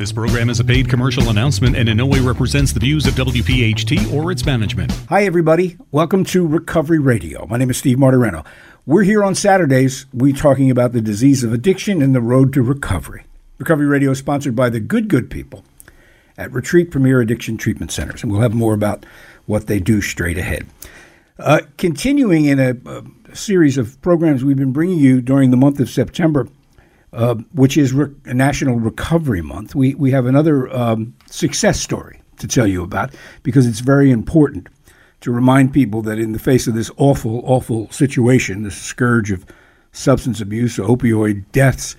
[0.00, 3.12] This program is a paid commercial announcement and in no way represents the views of
[3.16, 4.90] WPHT or its management.
[5.10, 5.76] Hi, everybody.
[5.90, 7.44] Welcome to Recovery Radio.
[7.48, 8.46] My name is Steve Martorano.
[8.86, 10.06] We're here on Saturdays.
[10.14, 13.24] We're talking about the disease of addiction and the road to recovery.
[13.58, 15.66] Recovery Radio is sponsored by the good, good people
[16.38, 19.04] at Retreat Premier Addiction Treatment Centers, and we'll have more about
[19.44, 20.66] what they do straight ahead.
[21.38, 25.78] Uh, continuing in a, a, series of programs we've been bringing you during the month
[25.78, 26.48] of September,
[27.12, 32.46] uh, which is Re- National Recovery Month, we, we have another um, success story to
[32.46, 34.68] tell you about because it's very important
[35.20, 39.44] to remind people that in the face of this awful, awful situation, this scourge of
[39.92, 41.96] substance abuse, opioid deaths,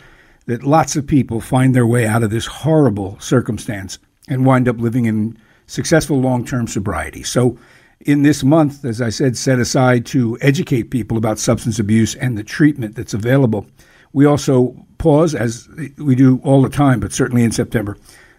[0.47, 4.79] that lots of people find their way out of this horrible circumstance and wind up
[4.79, 7.23] living in successful long term sobriety.
[7.23, 7.57] So,
[7.99, 12.35] in this month, as I said, set aside to educate people about substance abuse and
[12.35, 13.67] the treatment that's available,
[14.13, 17.97] we also pause, as we do all the time, but certainly in September,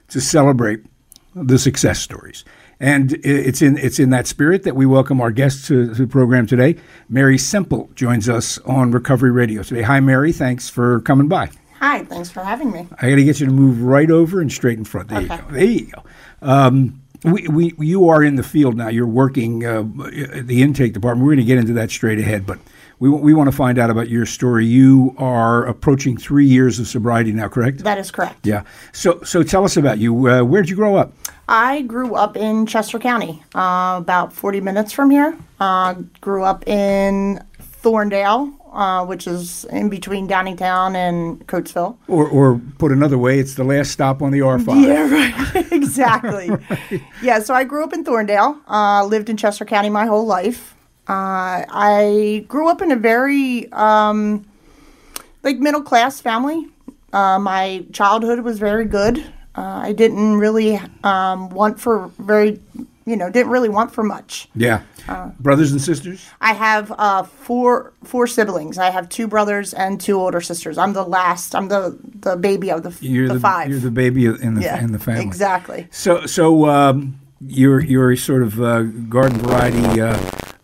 [0.09, 0.81] to celebrate
[1.35, 2.45] the success stories.
[2.79, 6.07] And it's in it's in that spirit that we welcome our guest to, to the
[6.07, 6.77] program today.
[7.09, 9.83] Mary Semple joins us on Recovery Radio today.
[9.83, 10.33] Hi, Mary.
[10.33, 11.51] Thanks for coming by.
[11.79, 12.05] Hi.
[12.05, 12.89] Thanks for having me.
[13.01, 15.09] I got to get you to move right over and straight in front.
[15.11, 15.37] There okay.
[15.37, 15.53] you go.
[15.53, 16.03] There you go.
[16.43, 18.89] Um, we, we, you are in the field now.
[18.89, 21.25] You're working uh, the intake department.
[21.25, 22.59] We're going to get into that straight ahead, but
[23.03, 24.65] we, we want to find out about your story.
[24.65, 27.79] You are approaching three years of sobriety now, correct?
[27.79, 28.47] That is correct.
[28.47, 28.63] Yeah.
[28.93, 30.29] So, so tell us about you.
[30.29, 31.13] Uh, where did you grow up?
[31.49, 35.37] I grew up in Chester County, uh, about 40 minutes from here.
[35.59, 37.45] Uh, grew up in
[37.83, 41.97] Thorndale, uh, which is in between Downingtown and Coatesville.
[42.07, 44.87] Or, or put another way, it's the last stop on the R5.
[44.87, 45.73] Yeah, right.
[45.73, 46.51] exactly.
[46.71, 47.03] right.
[47.21, 50.77] Yeah, so I grew up in Thorndale, uh, lived in Chester County my whole life.
[51.09, 54.47] Uh, I grew up in a very um,
[55.43, 56.67] like middle class family.
[57.13, 59.19] Uh, my childhood was very good.
[59.55, 62.61] Uh, I didn't really um, want for very,
[63.05, 64.49] you know, didn't really want for much.
[64.55, 64.83] Yeah.
[65.09, 66.25] Uh, brothers and sisters.
[66.41, 68.79] I have uh, four four siblings.
[68.79, 70.79] I have two brothers and two older sisters.
[70.79, 71.55] I'm the last.
[71.55, 73.69] I'm the the baby of the, you're the, the five.
[73.69, 75.25] You're the baby in the yeah, in the family.
[75.25, 75.89] Exactly.
[75.91, 80.01] So so um, you're you're sort of uh, garden variety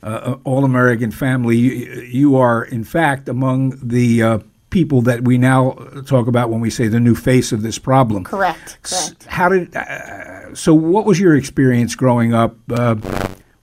[0.03, 4.39] uh, all American family, you, you, are in fact among the uh,
[4.71, 5.73] people that we now
[6.07, 8.25] talk about when we say the new face of this problem.
[8.25, 8.79] Correct.
[8.83, 9.25] Correct.
[9.25, 10.73] How did uh, so?
[10.75, 12.97] What was your experience growing up uh,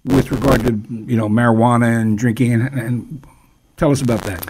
[0.03, 3.27] with regard to you know marijuana and drinking, and, and
[3.77, 4.45] tell us about that.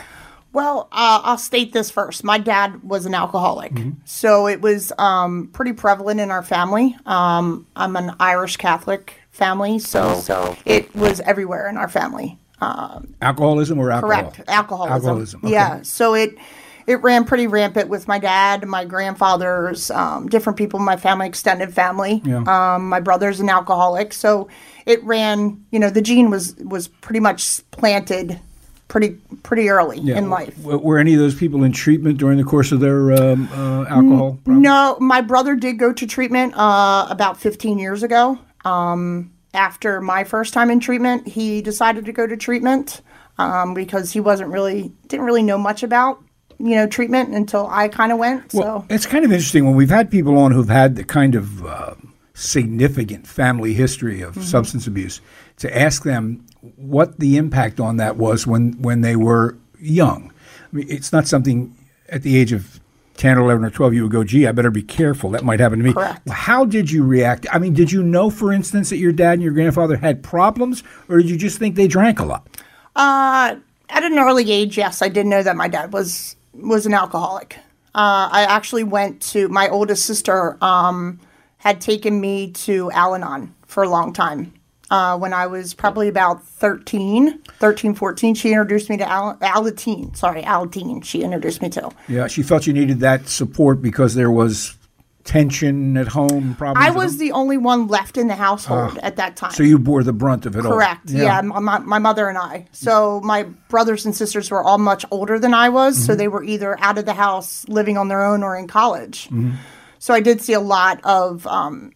[0.55, 2.23] Well, uh, I'll state this first.
[2.23, 3.99] My dad was an alcoholic, mm-hmm.
[4.05, 6.95] so it was um, pretty prevalent in our family.
[7.05, 12.39] Um, I'm an Irish Catholic family, so, so it was everywhere in our family.
[12.61, 14.31] Um, Alcoholism or alcohol?
[14.31, 14.93] Correct, alcoholism.
[14.93, 15.41] Alcoholism.
[15.43, 15.51] Okay.
[15.51, 16.37] Yeah, so it
[16.87, 21.27] it ran pretty rampant with my dad, my grandfathers, um, different people in my family,
[21.27, 22.21] extended family.
[22.23, 22.43] Yeah.
[22.47, 24.47] Um, my brother's an alcoholic, so
[24.85, 25.65] it ran.
[25.71, 28.39] You know, the gene was was pretty much planted
[28.87, 30.17] pretty pretty early yeah.
[30.17, 30.57] in life.
[30.59, 34.39] Were any of those people in treatment during the course of their um, uh, alcohol?
[34.43, 34.61] Problem?
[34.61, 38.37] No, my brother did go to treatment uh, about 15 years ago.
[38.63, 43.01] Um, after my first time in treatment, he decided to go to treatment
[43.37, 46.21] um, because he wasn't really didn't really know much about
[46.59, 48.53] you know treatment until I kind of went.
[48.53, 51.35] Well, so it's kind of interesting when we've had people on who've had the kind
[51.35, 51.95] of uh,
[52.33, 54.43] significant family history of mm-hmm.
[54.43, 55.21] substance abuse
[55.57, 56.45] to ask them
[56.75, 60.31] what the impact on that was when when they were young.
[60.71, 61.75] I mean, it's not something
[62.09, 62.79] at the age of
[63.17, 65.29] 10 or 11 or 12 you would go gee i better be careful.
[65.31, 65.93] That might happen to me.
[65.93, 66.27] Correct.
[66.29, 67.47] how did you react?
[67.51, 70.83] I mean did you know for instance that your dad and your grandfather had problems
[71.07, 72.47] or did you just think they drank a lot?
[72.95, 73.55] Uh,
[73.89, 77.57] at an early age yes i did know that my dad was was an alcoholic.
[77.93, 81.19] Uh, i actually went to my oldest sister um,
[81.57, 84.53] had taken me to al-anon for a long time
[84.95, 88.33] uh, when I was probably about 13, 13, 14.
[88.33, 90.15] She introduced me to Al- Alateen.
[90.15, 91.03] Sorry, Alateen.
[91.03, 91.91] She introduced me to.
[92.07, 94.77] Yeah, she felt you needed that support because there was
[95.25, 96.55] tension at home.
[96.57, 96.81] Probably.
[96.81, 99.51] I was the only one left in the household uh, at that time.
[99.51, 100.71] So you bore the brunt of it Correct.
[100.71, 100.77] all.
[100.77, 101.09] Correct.
[101.09, 102.67] Yeah, yeah my, my, mother and I.
[102.71, 106.05] So my brothers and sisters were all much older than I was, mm-hmm.
[106.05, 109.25] so they were either out of the house, living on their own, or in college.
[109.25, 109.55] Mm-hmm.
[109.99, 111.91] So I did see a lot of um,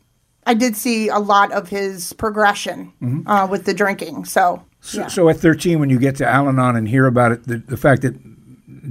[0.49, 3.27] I did see a lot of his progression mm-hmm.
[3.29, 4.25] uh, with the drinking.
[4.25, 5.07] So, so, yeah.
[5.07, 7.77] so, at 13, when you get to Al Anon and hear about it, the, the
[7.77, 8.15] fact that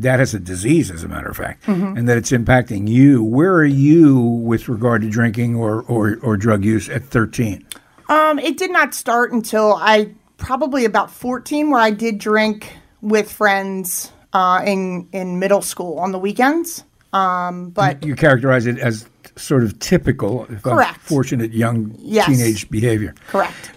[0.01, 1.97] dad has a disease, as a matter of fact, mm-hmm.
[1.97, 6.37] and that it's impacting you, where are you with regard to drinking or, or, or
[6.37, 7.67] drug use at 13?
[8.09, 13.33] Um, it did not start until I probably about 14, where I did drink with
[13.33, 16.85] friends uh, in in middle school on the weekends.
[17.13, 19.09] Um, but you, you characterize it as
[19.39, 20.95] sort of typical, if Correct.
[20.97, 22.27] unfortunate, young Yes.
[22.27, 23.15] teenage behavior.
[23.29, 23.71] Correct.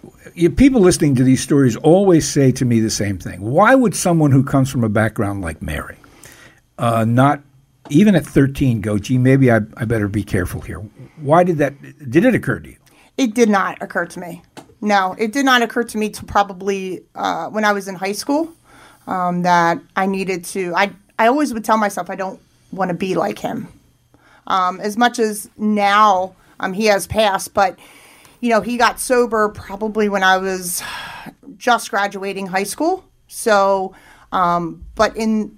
[0.56, 3.42] People listening to these stories always say to me the same thing.
[3.42, 5.98] Why would someone who comes from a background like Mary
[6.78, 7.42] uh, not,
[7.90, 10.80] even at 13, go, gee, maybe I, I better be careful here?
[11.18, 11.74] Why did that,
[12.10, 12.78] did it occur to you?
[13.18, 14.42] It did not occur to me.
[14.80, 18.14] No, it did not occur to me to probably uh, when I was in high
[18.14, 18.52] school
[19.06, 20.74] um, that I needed to.
[20.76, 22.40] I I always would tell myself I don't
[22.72, 23.68] want to be like him.
[24.48, 27.78] Um, as much as now um, he has passed, but
[28.40, 30.84] you know he got sober probably when I was
[31.58, 33.06] just graduating high school.
[33.28, 33.96] So,
[34.32, 35.58] um, but in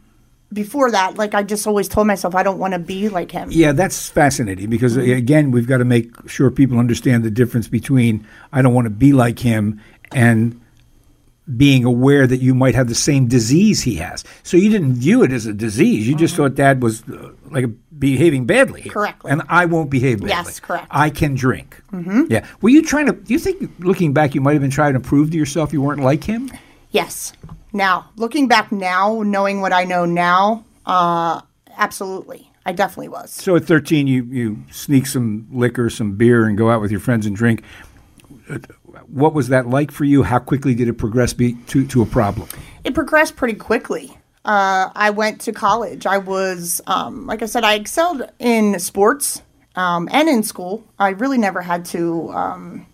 [0.54, 3.50] before that, like I just always told myself I don't want to be like him.
[3.52, 7.68] Yeah, that's fascinating because, uh, again, we've got to make sure people understand the difference
[7.68, 9.82] between I don't want to be like him
[10.12, 10.60] and
[11.58, 14.24] being aware that you might have the same disease he has.
[14.44, 16.08] So you didn't view it as a disease.
[16.08, 17.66] You just thought dad was uh, like
[17.98, 18.84] behaving badly.
[18.84, 19.32] Correctly.
[19.32, 20.30] And I won't behave badly.
[20.30, 20.88] Yes, correct.
[20.92, 21.82] I can drink.
[21.92, 22.24] Mm-hmm.
[22.30, 22.46] Yeah.
[22.62, 25.00] Were you trying to, do you think, looking back, you might have been trying to
[25.00, 26.50] prove to yourself you weren't like him?
[26.92, 27.34] Yes.
[27.72, 31.42] Now, looking back now, knowing what I know now, uh,
[31.78, 32.50] absolutely.
[32.66, 33.32] I definitely was.
[33.32, 37.00] So at 13, you, you sneak some liquor, some beer, and go out with your
[37.00, 37.64] friends and drink.
[39.08, 40.24] What was that like for you?
[40.24, 42.48] How quickly did it progress be, to, to a problem?
[42.84, 44.18] It progressed pretty quickly.
[44.46, 46.06] Uh, I went to college.
[46.06, 49.42] I was, um, like I said, I excelled in sports
[49.76, 50.84] um, and in school.
[51.00, 52.86] I really never had to, um,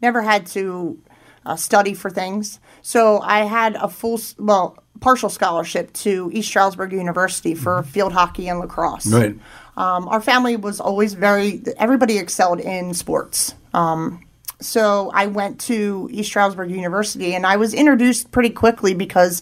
[0.00, 0.98] never had to
[1.44, 2.58] uh, study for things.
[2.80, 8.48] So I had a full, well, partial scholarship to East Stroudsburg University for field hockey
[8.48, 9.06] and lacrosse.
[9.06, 9.36] Right.
[9.76, 13.54] Um, our family was always very, everybody excelled in sports.
[13.74, 14.24] Um,
[14.60, 19.40] so I went to East Stroudsburg University and I was introduced pretty quickly because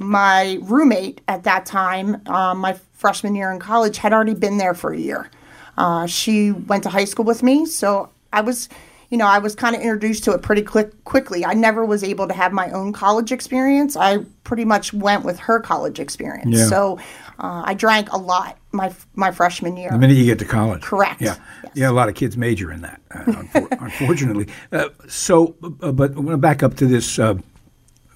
[0.00, 4.74] my roommate at that time, um, my freshman year in college, had already been there
[4.74, 5.30] for a year.
[5.76, 8.68] Uh, she went to high school with me, so I was,
[9.10, 11.44] you know, I was kind of introduced to it pretty quick, quickly.
[11.44, 13.94] I never was able to have my own college experience.
[13.94, 16.56] I pretty much went with her college experience.
[16.56, 16.66] Yeah.
[16.66, 16.98] So
[17.38, 19.90] uh, I drank a lot my my freshman year.
[19.90, 20.82] The minute you get to college.
[20.82, 21.20] Correct.
[21.20, 21.36] Yeah.
[21.62, 21.72] Yes.
[21.74, 24.48] Yeah, a lot of kids major in that, uh, unfor- unfortunately.
[24.72, 27.34] Uh, so, uh, but I'm going to back up to this, uh,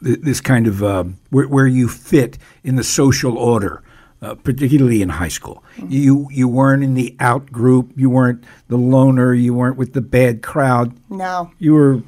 [0.03, 3.83] th- this kind of uh, where, where you fit in the social order.
[4.23, 5.93] Uh, particularly in high school, Mm-hmm.
[5.93, 7.91] you you weren't in the out group.
[7.95, 9.35] You weren't the loner.
[9.35, 10.95] You weren't with the bad crowd.
[11.11, 11.51] No.
[11.59, 12.03] You were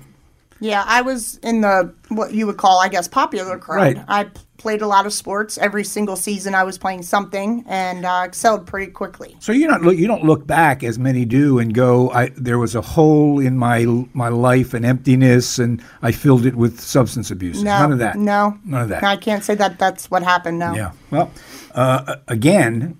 [0.67, 3.97] Yeah, I was in the what you would call, I guess, popular crowd.
[3.97, 4.05] Right.
[4.09, 5.59] I p- played a lot of sports.
[5.59, 9.37] Every single season, I was playing something and uh, excelled pretty quickly.
[9.39, 12.59] So you not look, you don't look back as many do and go, I, there
[12.59, 17.31] was a hole in my my life, and emptiness, and I filled it with substance
[17.31, 17.63] abuse.
[17.63, 18.17] No, None of that.
[18.17, 19.05] No, none of that.
[19.05, 20.59] I can't say that that's what happened.
[20.59, 20.75] No.
[20.75, 20.93] Yeah.
[21.11, 21.31] Well,
[21.75, 22.99] uh, again,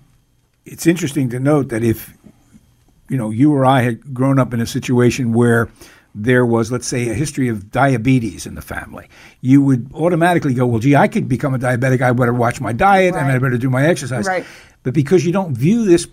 [0.65, 2.13] it's interesting to note that if
[3.09, 5.69] you know you or I had grown up in a situation where
[6.23, 9.07] there was, let's say, a history of diabetes in the family,
[9.41, 12.01] you would automatically go, "Well, gee, I could become a diabetic.
[12.01, 14.45] I better watch my diet and I better do my exercise." Right.
[14.83, 16.07] But because you don't view this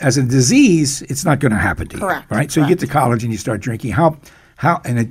[0.00, 2.30] as a disease, it's not going to happen to Correct.
[2.30, 2.52] you, right?
[2.52, 3.92] So you get to college and you start drinking.
[3.92, 4.18] How,
[4.56, 5.08] how, and it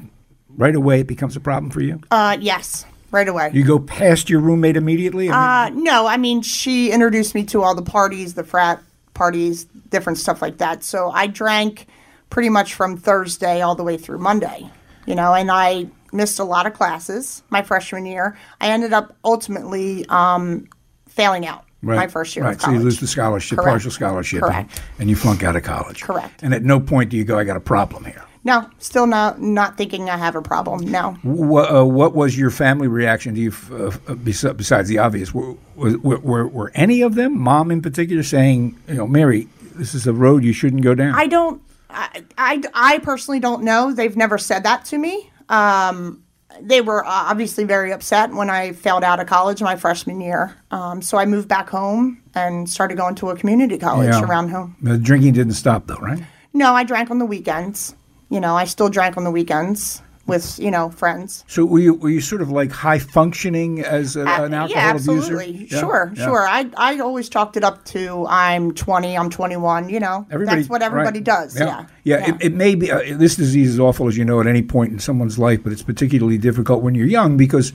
[0.58, 2.00] right away it becomes a problem for you.
[2.12, 3.50] Uh, yes, right away.
[3.54, 5.30] You go past your roommate immediately.
[5.32, 8.82] I mean, Uh, no, I mean, she introduced me to all the parties, the frat
[9.14, 10.84] parties, different stuff like that.
[10.84, 11.88] So I drank
[12.30, 14.70] pretty much from Thursday all the way through Monday,
[15.06, 18.38] you know, and I missed a lot of classes my freshman year.
[18.62, 20.68] I ended up ultimately um,
[21.08, 22.60] failing out my first year Right.
[22.60, 23.70] So you lose the scholarship, Correct.
[23.70, 24.82] partial scholarship, and- Correct.
[25.00, 26.02] And, you flunk out of college.
[26.02, 26.42] Correct.
[26.42, 28.24] And at no point do you go, I got a problem here.
[28.44, 30.82] No, still not not thinking I have a problem.
[30.92, 31.14] No.
[31.24, 35.34] What, uh, what was your family reaction to you, f- uh, uh, besides the obvious?
[35.34, 39.96] Were, were, were, were any of them, mom in particular, saying, you know, Mary, this
[39.96, 41.16] is a road you shouldn't go down?
[41.16, 41.60] I don't.
[41.90, 43.94] I, I, I personally don't know.
[43.94, 45.30] They've never said that to me.
[45.50, 46.24] Um,
[46.62, 50.56] they were uh, obviously very upset when I failed out of college my freshman year.
[50.72, 54.24] Um, so I moved back home and started going to a community college Yeah.
[54.24, 54.76] around home.
[54.82, 56.24] The drinking didn't stop, though, right?
[56.54, 57.96] No, I drank on the weekends.
[58.30, 61.44] You know, I still drank on the weekends with you know friends.
[61.48, 64.70] So were you, were you sort of like high functioning as a, an Uh, alcohol
[64.70, 65.12] yeah, abuser?
[65.12, 65.68] absolutely.
[65.70, 66.26] Yeah, Sure, yeah.
[66.26, 66.48] sure.
[66.48, 69.90] I I always chalked it up to I'm 20, I'm 21.
[69.90, 71.24] You know, that's what everybody right.
[71.26, 71.60] does.
[71.60, 72.30] Yeah, yeah.
[72.30, 74.92] It, it may be uh, this disease is awful as you know at any point
[74.92, 77.74] in someone's life, but it's particularly difficult when you're young because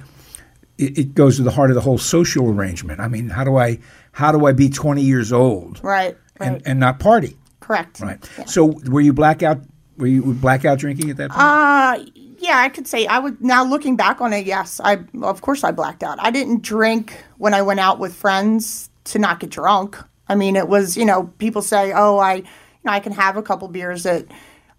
[0.78, 3.00] it, it goes to the heart of the whole social arrangement.
[3.00, 3.78] I mean, how do I
[4.12, 7.36] how do I be 20 years old right, right, and, and not party?
[7.60, 8.00] correct.
[8.00, 8.18] Right.
[8.36, 8.46] Yeah.
[8.46, 9.60] So were you blackout?
[9.98, 11.40] Were you blackout drinking at that point?
[11.40, 11.98] Uh,
[12.40, 13.40] yeah, I could say I would.
[13.40, 16.18] Now looking back on it, yes, I of course I blacked out.
[16.20, 19.96] I didn't drink when I went out with friends to not get drunk.
[20.28, 22.44] I mean, it was you know people say, oh, I, you
[22.84, 24.26] know, I can have a couple beers that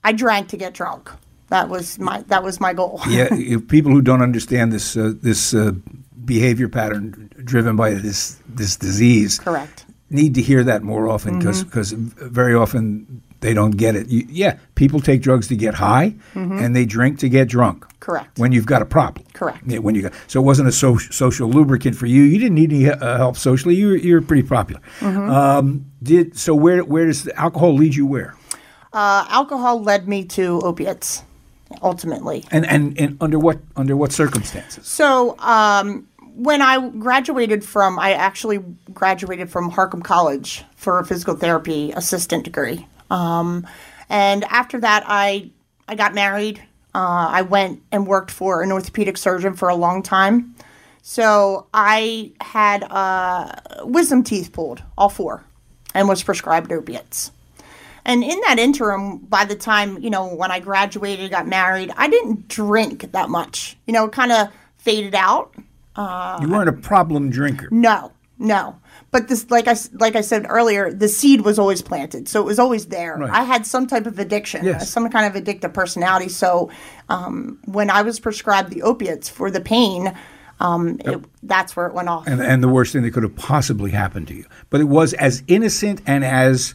[0.04, 1.10] I drank to get drunk.
[1.50, 3.00] That was my that was my goal.
[3.08, 5.72] yeah, if people who don't understand this uh, this uh,
[6.26, 9.86] behavior pattern driven by this this disease, Correct.
[10.10, 11.64] need to hear that more often because
[11.94, 12.30] Mm-hmm.
[12.30, 14.08] very often they don't get it.
[14.08, 17.84] You, yeah, people take drugs to get high, and they drink to get drunk.
[17.84, 17.92] Mm-hmm.
[18.00, 18.40] Correct.
[18.40, 19.28] When you've got a problem.
[19.34, 19.62] Correct.
[19.68, 22.24] Yeah, when you got, so it wasn't a so, social lubricant for you.
[22.24, 23.76] You didn't need any uh, help socially.
[23.76, 24.82] You were, you were pretty popular.
[25.00, 25.30] Mm-hmm.
[25.30, 26.56] Um, did so?
[26.56, 28.08] Where where does the alcohol lead you?
[28.08, 28.36] Where?
[28.94, 31.24] Uh, alcohol led me to opiates,
[31.82, 32.44] ultimately.
[32.52, 34.88] And, and and under what under what circumstances?
[34.88, 38.60] So um, when I graduated from, I actually
[38.94, 42.88] graduated from Harcum College for a physical therapy assistant degree.
[43.12, 43.68] Um,
[44.10, 45.52] and after that, I
[45.88, 46.60] I got married.
[46.96, 50.56] Uh, I went and worked for an orthopedic surgeon for a long time.
[51.02, 53.54] So I had uh,
[53.84, 55.44] wisdom teeth pulled, all four,
[55.94, 57.32] and was prescribed opiates.
[58.06, 62.08] And in that interim, by the time, you know, when I graduated, got married, I
[62.10, 63.78] didn't drink that much.
[63.86, 65.54] You know, kind of faded out.
[66.42, 67.68] you weren't a problem drinker.
[67.72, 68.12] No,
[68.42, 68.76] no.
[69.12, 72.30] But this, like I, like I said earlier, the seed was always planted.
[72.30, 73.18] So it was always there.
[73.18, 73.30] Right.
[73.30, 74.90] I had some type of addiction, Yes.
[74.90, 76.30] some kind of addictive personality.
[76.30, 76.72] So
[77.10, 80.16] um, when I was prescribed the opiates for the pain,
[80.62, 82.26] um, it, that's where it went off.
[82.28, 84.46] and, and the worst thing that could have possibly happened to you.
[84.70, 86.74] But it was as innocent and as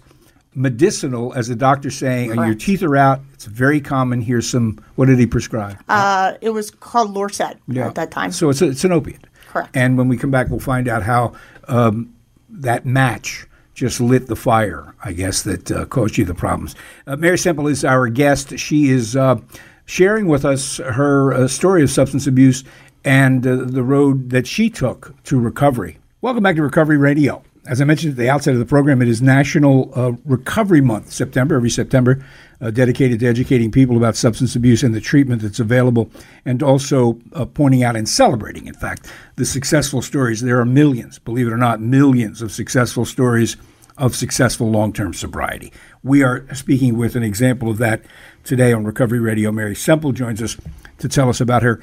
[0.54, 4.20] medicinal as the doctor saying, "your teeth are out." It's very common.
[4.20, 4.78] Here's some.
[4.96, 5.78] What did he prescribe?
[5.88, 8.32] Uh, it was called Lorcet at that time.
[8.32, 9.24] So it's a, it's an opiate.
[9.48, 9.70] Correct.
[9.76, 11.34] And when we come back, we'll find out how
[11.68, 12.14] um,
[12.48, 14.94] that match just lit the fire.
[15.04, 16.74] I guess that uh, caused you the problems.
[17.06, 18.58] Uh, Mary Semple is our guest.
[18.58, 19.36] She is uh,
[19.84, 22.64] sharing with us her uh, story of substance abuse
[23.04, 25.98] and uh, the road that she took to recovery.
[26.22, 27.42] Welcome back to Recovery Radio.
[27.66, 31.10] As I mentioned at the outset of the program, it is National uh, Recovery Month,
[31.10, 32.24] September, every September,
[32.60, 36.08] uh, dedicated to educating people about substance abuse and the treatment that's available,
[36.44, 40.42] and also uh, pointing out and celebrating, in fact, the successful stories.
[40.42, 43.56] There are millions, believe it or not, millions of successful stories
[43.98, 45.72] of successful long term sobriety.
[46.04, 48.02] We are speaking with an example of that
[48.44, 49.50] today on Recovery Radio.
[49.50, 50.56] Mary Semple joins us
[50.98, 51.80] to tell us about her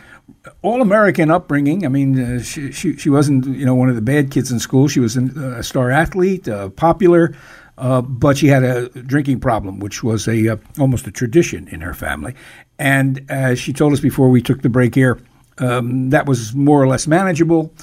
[0.61, 1.85] all American upbringing.
[1.85, 4.59] I mean, uh, she, she, she wasn't, you know, one of the bad kids in
[4.59, 4.87] school.
[4.87, 7.35] She was an, a star athlete, uh, popular,
[7.77, 11.81] uh, but she had a drinking problem, which was a uh, almost a tradition in
[11.81, 12.35] her family.
[12.77, 15.19] And as she told us before we took the break here,
[15.59, 17.73] um, that was more or less manageable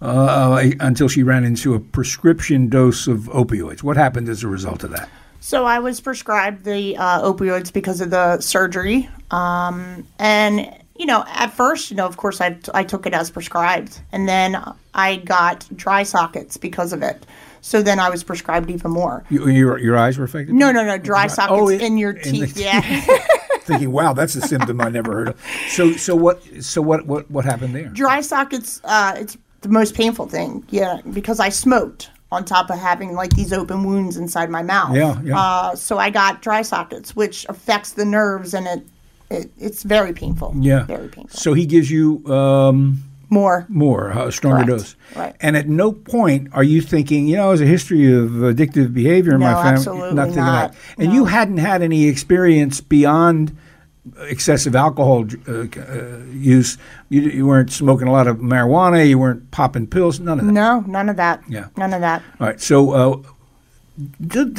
[0.00, 3.82] uh, until she ran into a prescription dose of opioids.
[3.82, 5.08] What happened as a result of that?
[5.40, 11.24] So I was prescribed the uh, opioids because of the surgery, um, and you know,
[11.28, 14.56] at first, you know, of course, I I took it as prescribed, and then
[14.94, 17.24] I got dry sockets because of it.
[17.60, 19.24] So then I was prescribed even more.
[19.30, 20.54] You, your, your eyes were affected?
[20.54, 22.56] No, no, no, dry sockets Oh, in, your in the teeth.
[22.56, 22.80] yeah,
[23.62, 25.40] Thinking, wow, that's a symptom I never heard of.
[25.68, 26.42] So, so what?
[26.64, 27.06] So what?
[27.06, 27.30] What?
[27.30, 27.88] What happened there?
[27.88, 28.80] dry sockets.
[28.84, 30.64] Uh, it's the most painful thing.
[30.70, 34.94] Yeah, because I smoked on top of having like these open wounds inside my mouth.
[34.96, 35.38] Yeah, yeah.
[35.38, 38.86] Uh, so I got dry sockets, which affects the nerves, and it,
[39.30, 40.54] it it's very painful.
[40.58, 41.38] Yeah, very painful.
[41.38, 43.66] So he gives you um, More.
[43.68, 44.82] more, a stronger Correct.
[44.82, 44.96] dose.
[45.14, 45.36] Right.
[45.40, 49.34] And at no point are you thinking, you know, there's a history of addictive behavior
[49.34, 49.72] in my family.
[49.72, 50.70] absolutely Nothing not.
[50.70, 51.04] Like that.
[51.04, 53.56] And you hadn't had any experience beyond
[54.22, 56.78] excessive alcohol uh, uh, use.
[57.10, 59.06] You, you weren't smoking a lot of marijuana.
[59.06, 60.18] You weren't popping pills.
[60.20, 60.52] None of that.
[60.52, 61.42] No, none of that.
[61.48, 61.66] Yeah.
[61.76, 62.22] None of that.
[62.40, 62.58] All right.
[62.60, 63.22] So, uh,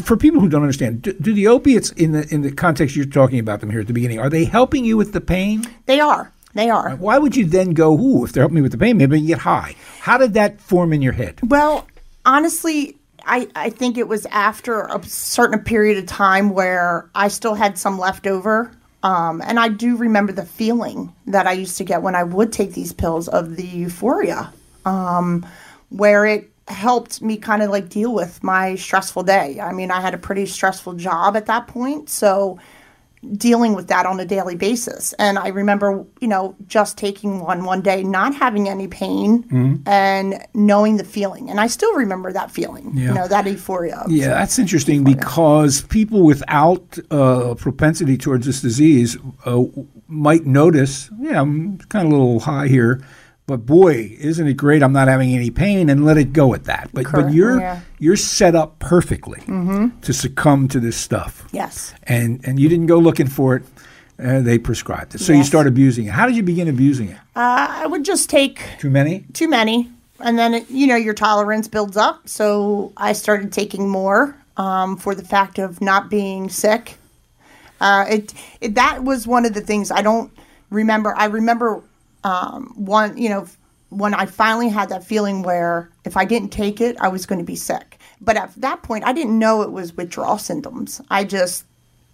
[0.04, 3.06] for people who don't understand, do, do the opiates in the in the context you're
[3.06, 5.64] talking about them here at the beginning are they helping you with the pain?
[5.86, 6.32] They are.
[6.54, 6.96] They are.
[6.96, 9.20] Why would you then go, "Ooh, if they're helping me with the pain, maybe I
[9.20, 9.76] can get high"?
[10.00, 11.40] How did that form in your head?
[11.44, 11.88] Well,
[12.26, 17.54] honestly, I, I think it was after a certain period of time where I still
[17.54, 18.72] had some left over.
[19.04, 22.52] Um, and I do remember the feeling that I used to get when I would
[22.52, 24.52] take these pills of the euphoria,
[24.84, 25.46] um,
[25.90, 29.60] where it helped me kind of like deal with my stressful day.
[29.60, 32.10] I mean, I had a pretty stressful job at that point.
[32.10, 32.60] So
[33.36, 35.12] dealing with that on a daily basis.
[35.20, 39.88] And I remember, you know, just taking one one day, not having any pain Mm-hmm.
[39.90, 41.50] and knowing the feeling.
[41.50, 44.06] And I still remember that feeling, you know, that euphoria.
[44.08, 49.64] Yeah, that's interesting because people without uh, propensity towards this disease uh,
[50.08, 53.02] might notice, yeah, I'm kind of a little high here,
[53.50, 54.84] but boy, isn't it great?
[54.84, 56.90] I'm not having any pain, and let it go at that.
[56.94, 57.82] But but you're yeah.
[57.98, 59.42] you're set up perfectly
[60.02, 61.48] to succumb to this stuff.
[61.52, 61.94] Yes.
[62.04, 63.64] and and you didn't go looking for it.
[64.24, 66.12] Uh, they prescribed it, so you start abusing it.
[66.12, 67.18] How did you begin abusing it?
[67.36, 69.26] Uh, I would just take Too many?
[69.34, 69.90] too many.
[70.20, 72.28] And then, it, you know, your tolerance builds up.
[72.28, 74.36] So I started taking more.
[74.58, 76.98] um, for the fact of not being sick.
[77.80, 80.32] Uh, it, it that was one of the things I don't
[80.70, 81.16] remember.
[81.16, 81.82] I remember
[82.24, 83.48] um, one, you know,
[83.90, 87.40] when I finally had that feeling where if I didn't take it, I was going
[87.40, 87.98] to be sick.
[88.22, 91.02] But at that point, I didn't know it was withdrawal symptoms.
[91.10, 91.66] I just,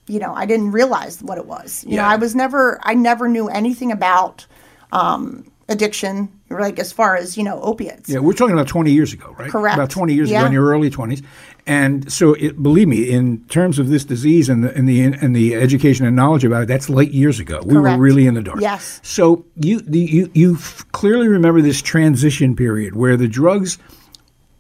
[0.08, 1.84] you know, I didn't realize what it was.
[1.88, 4.46] You know, I was never, I never knew anything about
[4.92, 8.10] um, addiction, like as far as you know, opiates.
[8.10, 9.50] Yeah, we're talking about 20 years ago, right?
[9.50, 9.76] Correct.
[9.76, 11.24] About 20 years ago in your early 20s.
[11.68, 15.36] And so, it, believe me, in terms of this disease and the, and the and
[15.36, 17.62] the education and knowledge about it, that's late years ago.
[17.66, 18.62] We were really in the dark.
[18.62, 19.00] Yes.
[19.04, 20.58] So you you you
[20.92, 23.80] clearly remember this transition period where the drugs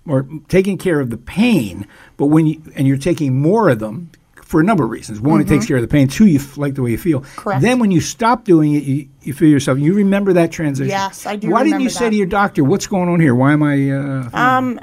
[0.07, 4.09] are taking care of the pain, but when you and you're taking more of them
[4.45, 5.19] for a number of reasons.
[5.19, 6.07] One, it takes care of the pain.
[6.07, 7.19] Two, you f- like the way you feel.
[7.21, 7.39] Mm-hmm.
[7.41, 7.61] Correct.
[7.61, 9.77] Then, when you stop doing it, you, you feel yourself.
[9.79, 10.89] You remember that transition.
[10.89, 13.35] Yes, I do Why didn't you remember say to your doctor, "What's going on here?
[13.35, 14.79] Why am I?" Uh, Um,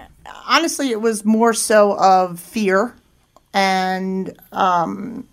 [0.46, 2.94] honestly, it was more so of fear
[3.54, 5.26] and um,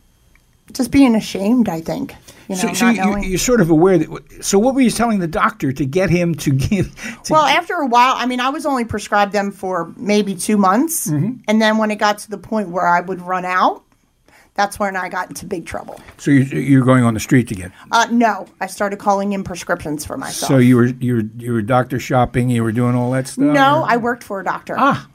[0.73, 1.67] just being ashamed.
[1.69, 2.15] I think
[2.47, 4.43] you know, so, so you, you're sort of aware that.
[4.43, 6.93] So, what were you telling the doctor to get him to give?
[7.23, 10.57] To, well, after a while, I mean, I was only prescribed them for maybe two
[10.57, 11.37] months, Mm-hmm.
[11.47, 13.83] and then when it got to the point where I would run out,
[14.59, 16.01] that's when I got into big trouble.
[16.17, 17.71] so you, you're going on the street to get.
[17.93, 20.49] Uh, no, I started calling in prescriptions for myself.
[20.49, 22.49] So you were you were you were doctor shopping.
[22.49, 23.45] You were doing all that stuff.
[23.45, 24.75] no, or- I worked for a doctor.
[24.77, 25.07] Ah.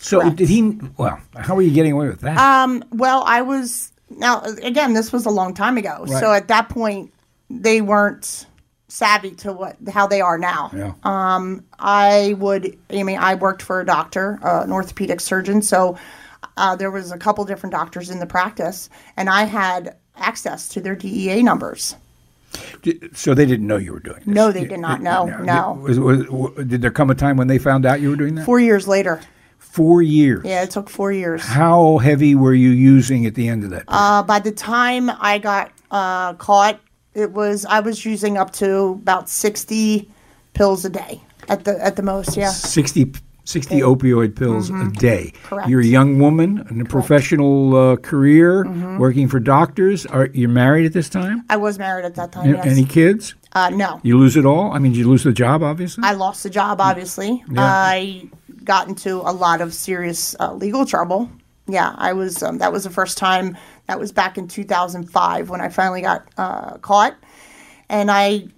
[0.00, 0.36] So Correct.
[0.36, 0.78] did he?
[0.96, 2.38] Well, how are you getting away with that?
[2.38, 4.92] Um, well, I was now again.
[4.92, 6.20] This was a long time ago, Right.
[6.20, 7.12] so at that point,
[7.50, 8.46] they weren't
[8.86, 10.70] savvy to what how they are now.
[10.72, 10.92] yeah.
[11.02, 12.78] Um, I would.
[12.90, 15.98] I mean, I worked for a doctor, uh, an orthopedic surgeon, so
[16.58, 20.80] uh, there was a couple different doctors in the practice, and I had access to
[20.80, 21.96] their DEA numbers.
[23.14, 24.26] So they didn't know you were doing this.
[24.26, 25.26] No, they did not know.
[25.26, 25.78] No.
[25.82, 28.34] Was, was, was, did there come a time when they found out you were doing
[28.36, 28.44] that?
[28.46, 29.20] Four years later,
[29.58, 30.44] Four years.
[30.44, 31.44] yeah, it took four years.
[31.44, 33.84] How heavy were you using at the end of that?
[33.86, 36.80] Uh, by the time I got uh, caught,
[37.14, 40.10] it was I was using up to about sixty
[40.54, 42.36] pills a day at the at the most.
[42.36, 42.50] Yeah.
[42.50, 43.12] 60,
[43.48, 45.32] 60 opioid pills a day.
[45.32, 45.46] Mm-hmm.
[45.46, 45.68] Correct.
[45.70, 48.98] You're a young woman in a professional uh, career, Mm-hmm.
[48.98, 50.04] working for doctors.
[50.04, 51.44] Are you married at this time?
[51.48, 52.46] I was married at that time.
[52.50, 52.66] A- Yes.
[52.66, 53.34] Any kids?
[53.54, 54.00] uh, no.
[54.02, 54.72] You lose it all?
[54.72, 56.04] I mean, you lose the job, obviously?
[56.04, 57.42] I lost the job, obviously.
[57.56, 58.28] I
[58.64, 61.30] got into a lot of serious uh, legal trouble.
[61.66, 62.42] Yeah, I was.
[62.42, 63.56] Um, that was the first time.
[63.86, 67.16] That was back in 2005 when I finally got uh, caught,
[67.88, 68.48] and I,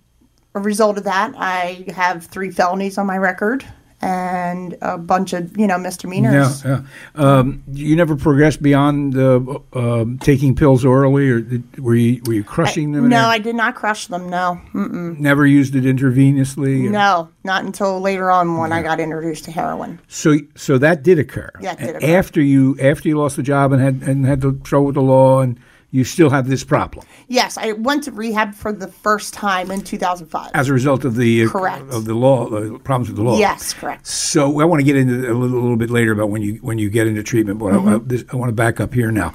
[0.54, 3.64] a result of that, I have three felonies on my record
[4.02, 6.64] and a bunch of you know misdemeanors.
[6.64, 6.82] yeah.
[7.14, 9.40] Um, you never progressed beyond uh,
[9.74, 13.08] um taking pills orally, or did, were you were you crushing them?
[13.08, 13.26] No, there?
[13.26, 14.28] I did not crush them.
[14.30, 16.86] No, Mm, never used it intravenously.
[16.86, 19.98] or- no, not until later on when I got introduced to heroin.
[20.08, 21.50] So, so that did occur.
[21.60, 22.16] That did occur.
[22.18, 25.02] After you, after you lost the job and had and had the trouble with the
[25.02, 25.58] law, and
[25.92, 29.82] you still have this problem Yes, I went to rehab for the first time in
[29.82, 30.50] 2005.
[30.54, 31.90] as a result of the Correct.
[31.92, 33.38] of the law, the problems with the law.
[33.38, 34.06] Yes, correct.
[34.06, 36.78] So I want to get into a little, little bit later about when you when
[36.78, 38.08] you get into treatment, but I, I, Mm-hmm.
[38.08, 39.32] this, I want to back up here now.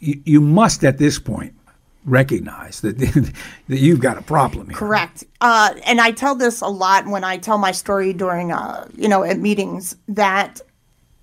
[0.00, 1.54] You, you must at this point
[2.04, 2.98] recognize that
[3.68, 4.76] that you've got a problem here.
[4.76, 5.24] Correct.
[5.40, 9.08] Uh, and I tell this a lot when I tell my story during, uh, you
[9.08, 10.60] know, at meetings that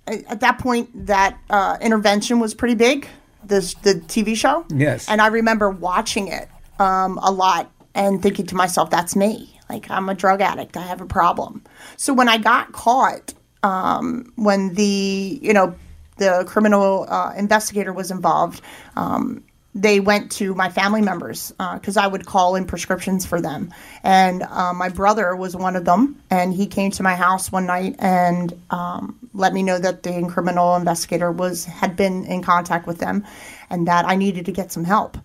[0.06, 3.06] at that point that uh, intervention was pretty big.
[3.44, 4.64] This the TV show.
[4.70, 5.08] Yes.
[5.08, 9.58] And I remember watching it um, a lot and thinking to myself, "That's me.
[9.68, 10.76] Like I'm a drug addict.
[10.76, 11.62] I have a problem."
[11.96, 15.74] So when I got caught, um, when the you know
[16.16, 18.60] the criminal uh, investigator was involved.
[18.96, 19.42] Um,
[19.74, 23.72] they went to my family members because I would call in prescriptions for them.
[24.02, 26.22] And uh, my brother was one of them.
[26.30, 30.26] And he came to my house one night and um, let me know that the
[30.28, 33.24] criminal investigator was had been in contact with them
[33.70, 35.16] and that I needed to get some help.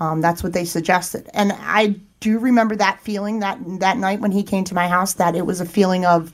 [0.00, 1.30] Um, that's what they suggested.
[1.32, 5.14] And I do remember that feeling that that night when he came to my house
[5.14, 6.32] that it was a feeling of,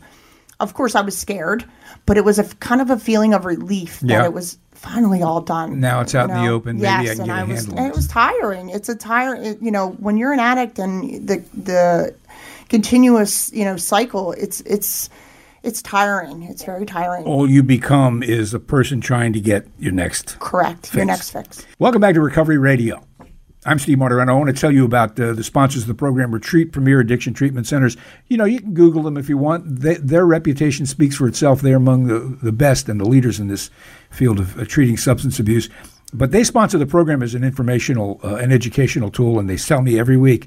[0.61, 1.64] of course, I was scared,
[2.07, 4.25] but it was a kind of a feeling of relief that Yeah.
[4.25, 5.81] it was finally all done.
[5.81, 6.55] Now it's out you in the know?
[6.55, 6.77] open.
[6.77, 8.68] Maybe I Yes, can and I was, and it was tiring.
[8.71, 9.35] It's a tire.
[9.35, 12.14] It, you know, when you're an addict and the the
[12.68, 15.09] continuous you know cycle, it's it's
[15.62, 16.42] it's tiring.
[16.44, 17.25] It's very tiring.
[17.25, 20.94] All you become is a person trying to get your next Correct.
[20.94, 21.66] Your next fix.
[21.79, 23.03] Welcome back to Recovery Radio.
[23.66, 24.31] I'm Steve Martorano.
[24.31, 27.35] I want to tell you about uh, the sponsors of the program, Retreat Premier Addiction
[27.35, 27.97] Treatment Centers.
[28.29, 29.81] You know, you can Google them if you want.
[29.81, 31.61] They, their reputation speaks for itself.
[31.61, 33.68] They're among the, the best and the leaders in this
[34.11, 35.68] field of uh, treating substance abuse.
[36.14, 39.83] But they sponsor the program as an informational uh, and educational tool, and they tell
[39.83, 40.47] me every week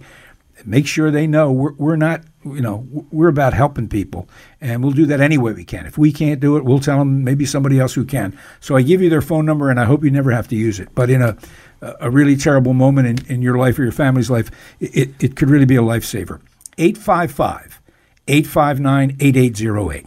[0.65, 4.27] make sure they know we're, we're not, you know, we're about helping people,
[4.59, 5.85] and we'll do that any way we can.
[5.85, 8.37] If we can't do it, we'll tell them maybe somebody else who can.
[8.59, 10.79] So I give you their phone number, and I hope you never have to use
[10.79, 10.89] it.
[10.93, 11.37] But in a
[11.81, 15.49] a really terrible moment in, in your life or your family's life, it, it could
[15.49, 16.39] really be a lifesaver.
[16.77, 17.81] 855
[18.27, 20.05] 859 8808.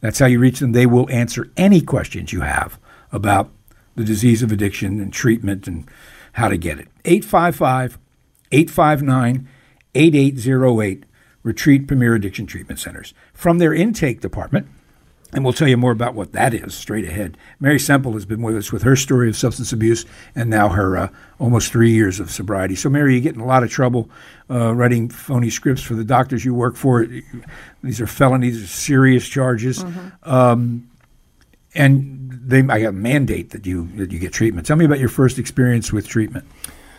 [0.00, 0.72] That's how you reach them.
[0.72, 2.78] They will answer any questions you have
[3.10, 3.50] about
[3.96, 5.88] the disease of addiction and treatment and
[6.34, 6.88] how to get it.
[7.04, 7.98] 855
[8.52, 9.48] 859
[9.94, 11.04] 8808,
[11.42, 13.14] Retreat Premier Addiction Treatment Centers.
[13.32, 14.66] From their intake department,
[15.32, 17.36] and we'll tell you more about what that is straight ahead.
[17.60, 20.96] Mary Semple has been with us with her story of substance abuse and now her
[20.96, 22.74] uh, almost three years of sobriety.
[22.74, 24.08] So, Mary, you get in a lot of trouble
[24.50, 27.06] uh, writing phony scripts for the doctors you work for.
[27.82, 29.84] These are felonies, serious charges.
[29.84, 30.30] Mm-hmm.
[30.30, 30.90] Um,
[31.74, 34.66] and they I got a mandate that you that you get treatment.
[34.66, 36.46] Tell me about your first experience with treatment.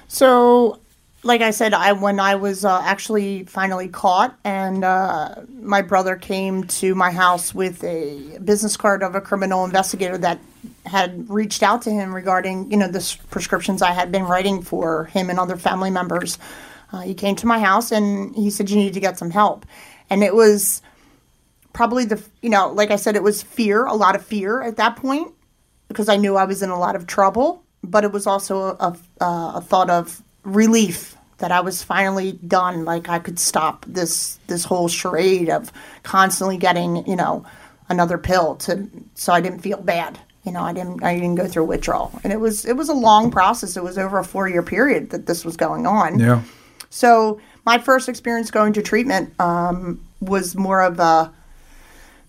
[0.08, 0.80] So
[1.24, 6.16] like I said, I when I was uh, actually finally caught, and uh, my brother
[6.16, 10.40] came to my house with a business card of a criminal investigator that
[10.86, 15.06] had reached out to him regarding you know the prescriptions I had been writing for
[15.06, 16.38] him and other family members.
[16.92, 19.66] Uh, he came to my house and he said you need to get some help,
[20.10, 20.82] and it was
[21.74, 24.78] probably the you know like I said it was fear, a lot of fear at
[24.78, 25.34] that point
[25.90, 28.98] because I knew I was in a lot of trouble, but it was also a,
[29.20, 32.86] a, a thought of relief that I was finally done.
[32.86, 35.72] Like I could stop this this whole charade of
[36.04, 37.46] constantly getting you know
[37.90, 40.20] another pill to so I didn't feel bad.
[40.44, 42.94] You know, I didn't I didn't go through withdrawal, and it was it was a
[42.94, 43.76] long process.
[43.76, 46.20] It was over a four year period that this was going on.
[46.20, 46.44] Yeah.
[46.90, 51.32] So my first experience going to treatment um, was more of a,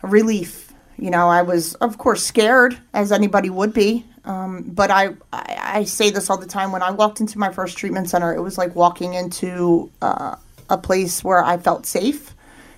[0.02, 0.72] a relief.
[0.98, 4.04] You know, I was of course scared, as anybody would be.
[4.24, 6.72] Um, but I, I, I say this all the time.
[6.72, 10.37] When I walked into my first treatment center, it was like walking into uh,
[10.68, 12.35] a place where I felt safe,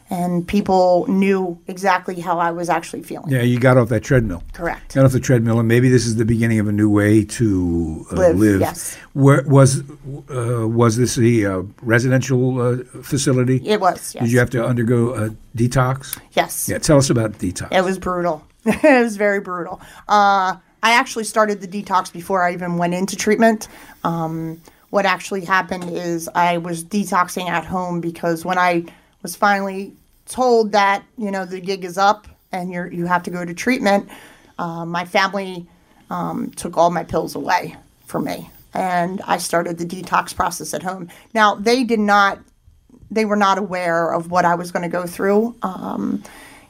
[0.09, 3.31] and people knew exactly how I was actually feeling.
[3.33, 4.42] Yeah, you got off that treadmill.
[4.52, 4.94] Correct.
[4.94, 8.07] Got off the treadmill, and maybe this is the beginning of a new way to
[8.12, 8.61] uh, live, live.
[8.61, 8.96] Yes.
[9.14, 9.81] Where was
[10.31, 13.57] uh, was this a uh, residential uh, facility?
[13.66, 14.14] It was.
[14.14, 14.24] Yes.
[14.24, 16.18] Did you have to undergo a detox?
[16.33, 16.68] Yes.
[16.68, 16.78] Yeah.
[16.78, 17.72] Tell us about detox.
[17.72, 18.46] It was brutal.
[18.64, 19.81] it was very brutal.
[20.82, 23.68] I actually started the detox before I even went into treatment.
[24.02, 28.84] Um, what actually happened is I was detoxing at home because when I
[29.22, 29.94] was finally
[30.26, 33.54] told that you know the gig is up and you you have to go to
[33.54, 34.08] treatment,
[34.58, 35.66] uh, my family
[36.10, 40.82] um, took all my pills away from me, and I started the detox process at
[40.82, 41.08] home.
[41.32, 42.40] Now they did not,
[43.10, 45.54] they were not aware of what I was going to go through.
[45.62, 46.22] Um,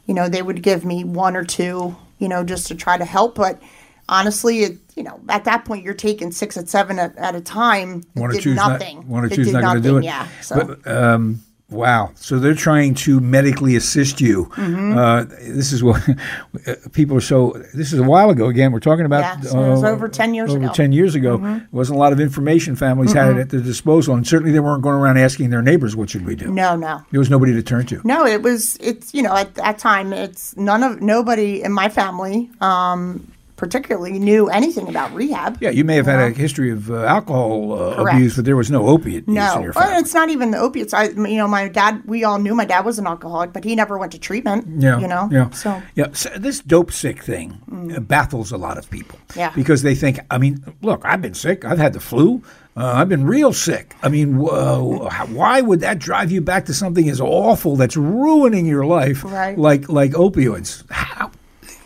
[0.07, 3.05] you know, they would give me one or two, you know, just to try to
[3.05, 3.61] help, but
[4.09, 7.41] honestly, it, you know, at that point you're taking six at seven at, at a
[7.41, 8.03] time.
[8.15, 8.97] One or two's nothing.
[8.99, 10.05] not one or It two's not going to do it.
[10.05, 10.29] Yeah.
[10.41, 12.11] So But, um, wow.
[12.17, 14.45] So they're trying to medically assist you.
[14.57, 14.99] Mm-hmm.
[14.99, 16.03] Uh, this is what
[16.93, 17.53] people are so.
[17.73, 18.49] This is a while ago.
[18.49, 19.21] Again, we're talking about.
[19.21, 20.67] Yeah, so it was over 10 years over ago.
[20.67, 20.75] Mm-hmm.
[20.75, 21.39] ten years ago.
[21.39, 24.83] There wasn't a lot of information families had at their disposal, and certainly they weren't
[24.83, 26.51] going around asking their neighbors what should we do.
[26.53, 27.03] no, no.
[27.11, 28.01] There was nobody to turn to.
[28.05, 31.89] No, it was it's you know at that time it's none of nobody in my
[31.89, 33.27] family um,
[33.67, 35.57] particularly knew anything about rehab.
[35.61, 38.73] Yeah, you may have had a history of uh, alcohol uh, abuse, but there was
[38.73, 39.99] no opiate use in No, well, family.
[40.01, 40.93] it's not even the opiates.
[40.93, 42.03] I, you know, my dad.
[42.05, 44.67] We all knew my dad was an alcoholic, but he never went to treatment.
[44.83, 45.29] Yeah, you know.
[45.31, 45.83] Yeah, So Mm.
[45.95, 46.07] yeah.
[46.13, 47.49] So this dope sick thing
[47.97, 49.17] uh, baffles a lot of people.
[49.37, 49.53] Yeah.
[49.55, 50.19] because they think.
[50.29, 51.65] I mean, look, I've been sick.
[51.65, 52.43] I've had the flu.
[52.75, 53.95] Uh, I've been real sick.
[54.03, 58.65] I mean, wh- why would that drive you back to something as awful that's ruining
[58.67, 59.57] your life, Right.
[59.59, 60.83] like like opioids?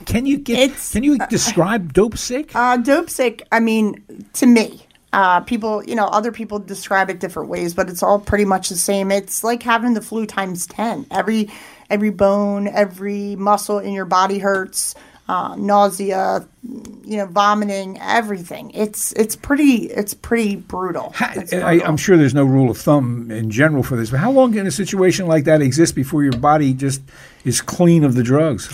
[0.07, 0.59] Can you get?
[0.59, 2.55] It's- can you describe dope sick?
[2.55, 4.03] Uh, dope sick, I mean,
[4.35, 8.19] to me, uh, people, you know, other people describe it different ways, but it's all
[8.19, 9.11] pretty much the same.
[9.11, 11.07] It's like having the flu times 10.
[11.11, 11.51] Every,
[11.91, 14.95] every bone, every muscle in your body hurts,
[15.29, 16.47] uh, nausea,
[17.05, 18.71] you know, vomiting, everything.
[18.73, 21.15] It's, it's pretty, it's pretty brutal.
[21.19, 21.89] It's I, brutal.
[21.89, 24.67] I'm sure there's no rule of thumb in general for this, but how long can
[24.67, 27.01] a situation like that exist before your body just
[27.45, 28.71] is clean of the drugs?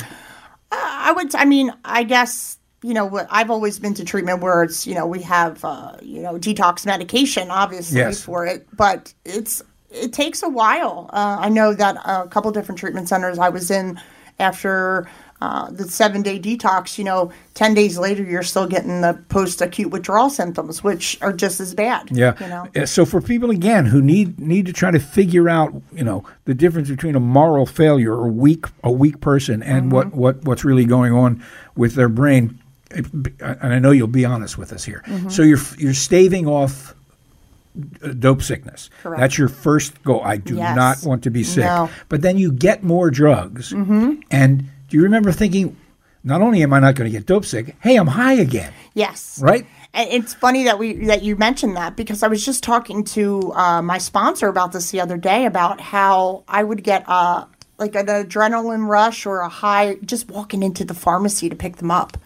[1.03, 1.35] I would.
[1.35, 3.05] I mean, I guess you know.
[3.07, 6.35] what- I've always been to treatment where it's you know we have uh, you know
[6.35, 8.23] detox medication obviously Yes.
[8.23, 11.11] for it, but it's it takes a while.
[11.13, 14.01] Uh, I know that a couple different treatment centers I was in
[14.39, 15.09] after.
[15.43, 19.61] Uh, the seven day detox, you know, 10 days later, you're still getting the post
[19.61, 22.09] acute withdrawal symptoms, which are just as bad.
[22.13, 22.35] Yeah.
[22.41, 22.85] You know?
[22.85, 26.55] So for people again who need need to try to figure out, you know, the
[26.55, 30.19] difference between a moral failure or weak a weak person and what, Mm-hmm.
[30.21, 31.43] what what's really going on
[31.75, 32.59] with their brain,
[32.93, 35.03] and I know you'll be honest with us here.
[35.07, 35.29] Mm-hmm.
[35.31, 36.95] So you're you're staving off
[38.05, 38.91] uh, dope sickness.
[39.03, 39.21] Correct.
[39.21, 40.21] That's your first goal.
[40.23, 40.77] I do Yes.
[40.77, 41.65] not want to be sick.
[41.65, 41.89] No.
[42.09, 43.73] But then you get more drugs.
[43.73, 44.21] Mm-hmm.
[44.31, 45.75] And do you remember thinking,
[46.23, 49.41] not only am I not going to get dope sick, hey, I'm high again, Yes.
[49.43, 49.67] right?
[49.95, 53.55] And it's funny that we that you mentioned that because I was just talking to
[53.55, 57.47] uh, my sponsor about this the other day about how I would get uh,
[57.79, 61.91] like an adrenaline rush or a high just walking into the pharmacy to pick them
[61.91, 62.19] up.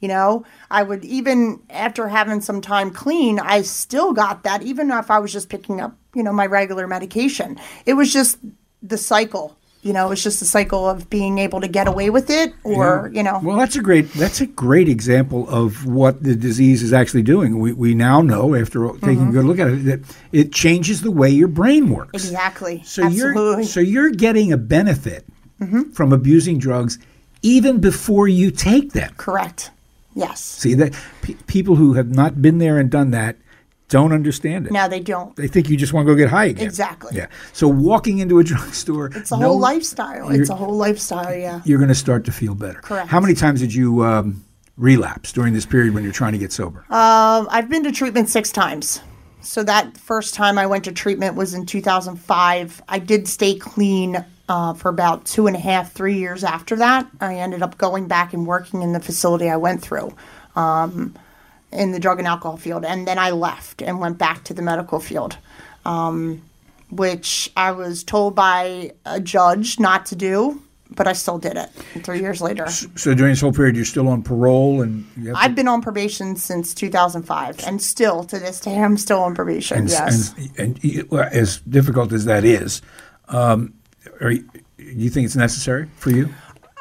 [0.00, 4.90] You know, I would even after having some time clean, I still got that even
[4.90, 7.58] if I was just picking up, you know, my regular medication.
[7.84, 8.38] It was just
[8.82, 9.58] the cycle.
[9.84, 13.10] You know, it's just a cycle of being able to get away with it or,
[13.12, 16.92] you know, Well, that's a great that's a great example of what the disease is
[16.94, 17.58] actually doing.
[17.60, 20.00] We, we now know after taking a good look at it that
[20.32, 22.14] it changes the way your brain works.
[22.14, 22.82] exactly.
[22.86, 23.40] So Absolutely.
[23.42, 23.58] Mm-hmm.
[23.60, 25.26] you're so you're getting a benefit
[25.92, 26.98] from abusing drugs
[27.42, 29.12] even before you take them.
[29.18, 29.70] Correct.
[30.14, 30.42] Yes.
[30.42, 33.36] See that pe- people who have not been there and done that
[33.94, 34.72] don't understand it.
[34.72, 35.36] No, they don't.
[35.36, 36.66] They think you just want to go get high again.
[36.66, 37.16] Exactly.
[37.16, 37.28] Yeah.
[37.52, 40.30] So walking into a drugstore, It's a no- whole lifestyle.
[40.30, 41.60] It's a whole lifestyle, yeah.
[41.64, 42.80] You're going to start to feel better.
[42.80, 43.08] Correct.
[43.08, 44.44] How many times did you um,
[44.76, 46.80] relapse during this period when you're trying to get sober?
[46.90, 49.00] Um, I've been to treatment six times.
[49.42, 52.82] So that first time I went to treatment was in 2005.
[52.88, 57.06] I did stay clean uh, for about two and a half, three years after that.
[57.20, 60.12] I ended up going back and working in the facility I went through.
[60.56, 61.14] Um,
[61.74, 64.62] in the drug and alcohol field, and then I left and went back to the
[64.62, 65.36] medical field,
[65.84, 66.40] um,
[66.90, 71.70] which I was told by a judge not to do, but I still did it.
[72.04, 75.36] Three years later, so during this whole period, you're still on parole, and you have
[75.36, 79.34] to- I've been on probation since 2005, and still to this day, I'm still on
[79.34, 79.78] probation.
[79.78, 82.80] and, yes, and, and as difficult as that is,
[83.28, 83.74] um,
[84.20, 84.44] are you,
[84.78, 86.28] do you think it's necessary for you?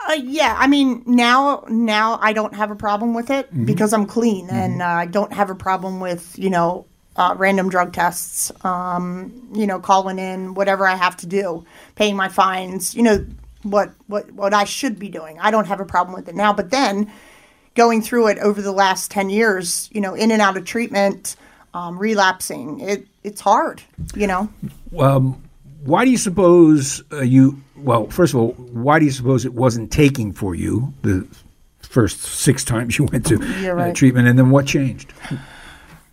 [0.09, 0.55] Uh, yeah.
[0.57, 3.65] I mean, now now I don't have a problem with it Mm-hmm.
[3.65, 6.85] because I'm clean, and uh, I don't have a problem with you know
[7.15, 8.51] uh, random drug tests.
[8.65, 12.95] Um, you know, calling in whatever I have to do, paying my fines.
[12.95, 13.25] You know
[13.63, 15.39] what what what I should be doing.
[15.39, 17.11] I don't have a problem with it now, but then
[17.75, 21.35] going through it over the last 10 years, you know, in and out of treatment,
[21.73, 23.81] um, relapsing, it it's hard,
[24.15, 24.47] you know.
[24.99, 25.41] Um,
[25.83, 27.61] why do you suppose uh, you?
[27.83, 31.27] Well, first of all, why do you suppose it wasn't taking for you the
[31.81, 35.13] first six times you went to You're uh, treatment, and then what changed?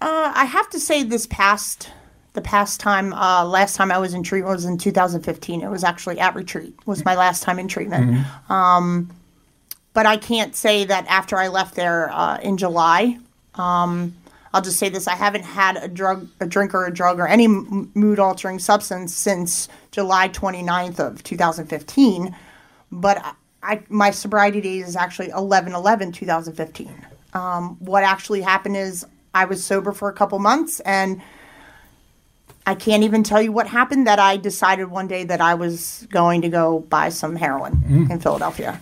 [0.02, 1.90] Uh, I have to say this past
[2.32, 5.62] the past time uh, last time I was in treatment was in 2015.
[5.62, 6.74] It was actually at retreat.
[6.86, 8.24] Was my last time in treatment.
[8.48, 9.10] Um,
[9.92, 13.18] but I can't say that after I left there uh, in July.
[13.54, 14.14] Um,
[14.52, 17.28] I'll just say this: I haven't had a drug, a drink, or a drug, or
[17.28, 22.34] any mood altering substance since July 29th of 2015.
[22.90, 23.32] But I,
[23.62, 27.06] I my sobriety date is actually 11 11 2015.
[27.32, 31.22] Um, what actually happened is I was sober for a couple months and
[32.66, 36.06] I can't even tell you what happened that I decided one day that I was
[36.10, 38.80] going to go buy some heroin in Philadelphia.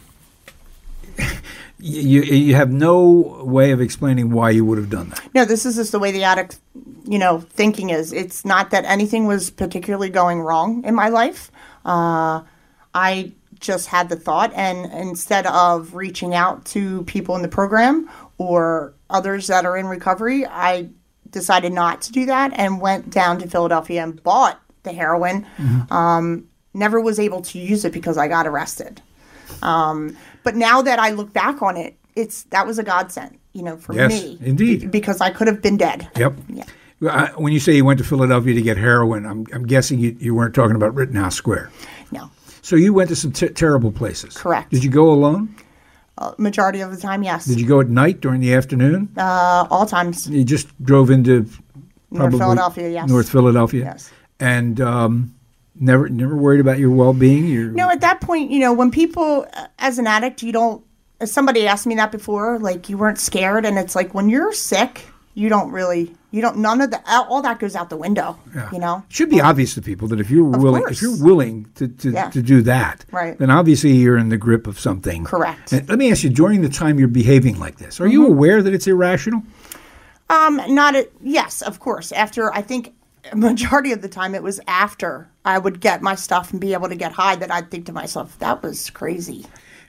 [1.80, 5.22] You, you have no way of explaining why you would have done that.
[5.34, 6.58] No, this is just the way the addict,
[7.04, 8.12] you know, thinking is.
[8.12, 11.52] It's not that anything was particularly going wrong in my life.
[11.84, 12.42] Uh,
[12.94, 18.10] I just had the thought, and instead of reaching out to people in the program
[18.38, 20.88] or others that are in recovery, I
[21.30, 25.46] decided not to do that and went down to Philadelphia and bought the heroin.
[25.90, 29.02] Um, never was able to use it because I got arrested.
[29.62, 30.16] Um,
[30.48, 33.76] but now that I look back on it, it's that was a godsend, you know,
[33.76, 34.38] for Yes, me.
[34.40, 34.80] indeed.
[34.80, 36.08] Be- because I could have been dead.
[36.16, 36.32] Yep.
[36.48, 37.30] Yeah.
[37.36, 40.34] When you say you went to Philadelphia to get heroin, I'm, I'm guessing you, you
[40.34, 41.70] weren't talking about Rittenhouse Square.
[42.10, 42.30] No.
[42.62, 44.36] So you went to some t- terrible places.
[44.38, 44.70] Correct.
[44.70, 45.54] Did you go alone?
[46.16, 47.44] Uh, majority of the time, yes.
[47.44, 49.10] Did you go at night during the afternoon?
[49.18, 50.28] uh, all times.
[50.28, 51.46] You just drove into
[52.14, 53.08] probably Philadelphia, yes.
[53.08, 53.84] North Philadelphia.
[53.84, 54.10] Yes.
[54.40, 55.34] And um,
[55.80, 57.46] never never worried about your well being.
[57.46, 60.84] Your No, at that point, you know, when people, uh, as an addict, you don't.
[61.24, 65.02] Somebody asked me that before, like you weren't scared, and it's like when you're sick,
[65.34, 66.58] you don't really, you don't.
[66.58, 68.38] None of the all that goes out the window.
[68.54, 68.68] yeah.
[68.72, 69.02] You know.
[69.08, 70.96] It should be obvious to people that if you're willing, course.
[70.98, 72.30] if you're willing to, to, Yeah.
[72.30, 73.36] to do that, Right.
[73.36, 75.24] then obviously you're in the grip of something.
[75.24, 75.72] Correct.
[75.72, 78.32] And let me ask you: during the time you're behaving like this, are you Mm-hmm.
[78.32, 79.42] aware that it's irrational?
[80.30, 82.12] Um, not a, yes, of course.
[82.12, 82.92] After I think
[83.32, 86.72] a majority of the time it was after I would get my stuff and be
[86.74, 89.46] able to get high that I'd think to myself that was crazy.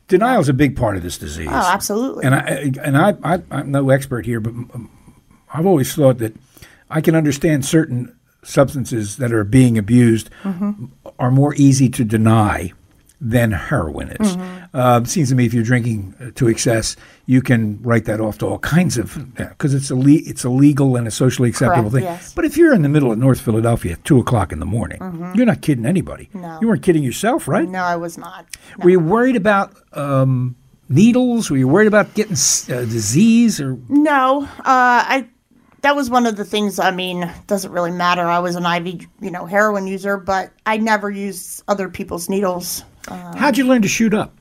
[0.08, 1.50] Denial is a big part of this disease.
[1.52, 2.26] Oh, absolutely.
[2.26, 4.54] And I and I, I I'm no expert here, but
[5.54, 6.34] I've always thought that
[6.90, 10.86] I can understand certain substances that are being abused Mm-hmm.
[11.20, 12.72] are more easy to deny
[13.22, 14.38] than heroin is.
[14.74, 18.38] Uh, seems to me if you're drinking uh, to excess, you can write that off
[18.38, 22.14] to all kinds of because it's ille- it's illegal and a socially acceptable Correct, thing.
[22.14, 22.34] yes.
[22.34, 25.00] But if you're in the middle of North Philadelphia at two o'clock in the morning,
[25.36, 26.30] you're not kidding anybody.
[26.34, 26.60] No.
[26.62, 27.68] You weren't kidding yourself, right?
[27.68, 28.46] No, I was not.
[28.78, 28.84] No.
[28.86, 30.56] Were you worried about um,
[30.88, 31.50] needles?
[31.52, 35.28] Were you worried about getting uh, disease or No, uh, I.
[35.82, 36.78] That was one of the things.
[36.78, 38.22] I mean, doesn't really matter.
[38.24, 42.84] I was an IV, you know, heroin user, but I never used other people's needles.
[43.16, 44.34] How'd you learn to shoot up?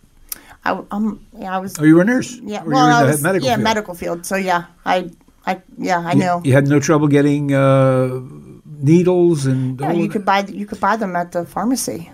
[0.64, 1.78] I, I'm, yeah, I was.
[1.78, 2.36] Oh, you were a nurse.
[2.42, 3.64] yeah, well, I were in the was, medical yeah, field?
[3.64, 4.26] medical field.
[4.26, 5.10] So yeah, I,
[5.46, 6.40] I, yeah, I You- know.
[6.44, 8.20] You had no trouble getting uh,
[8.66, 12.10] needles and Yeah, you could buy, you could buy them at the pharmacy.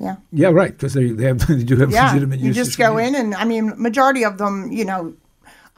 [0.00, 0.16] Yeah.
[0.32, 0.70] Yeah, right.
[0.72, 3.44] Because they they, have, they do have Yeah, legitimate you just go in, and I
[3.44, 5.14] mean, majority of them, you know,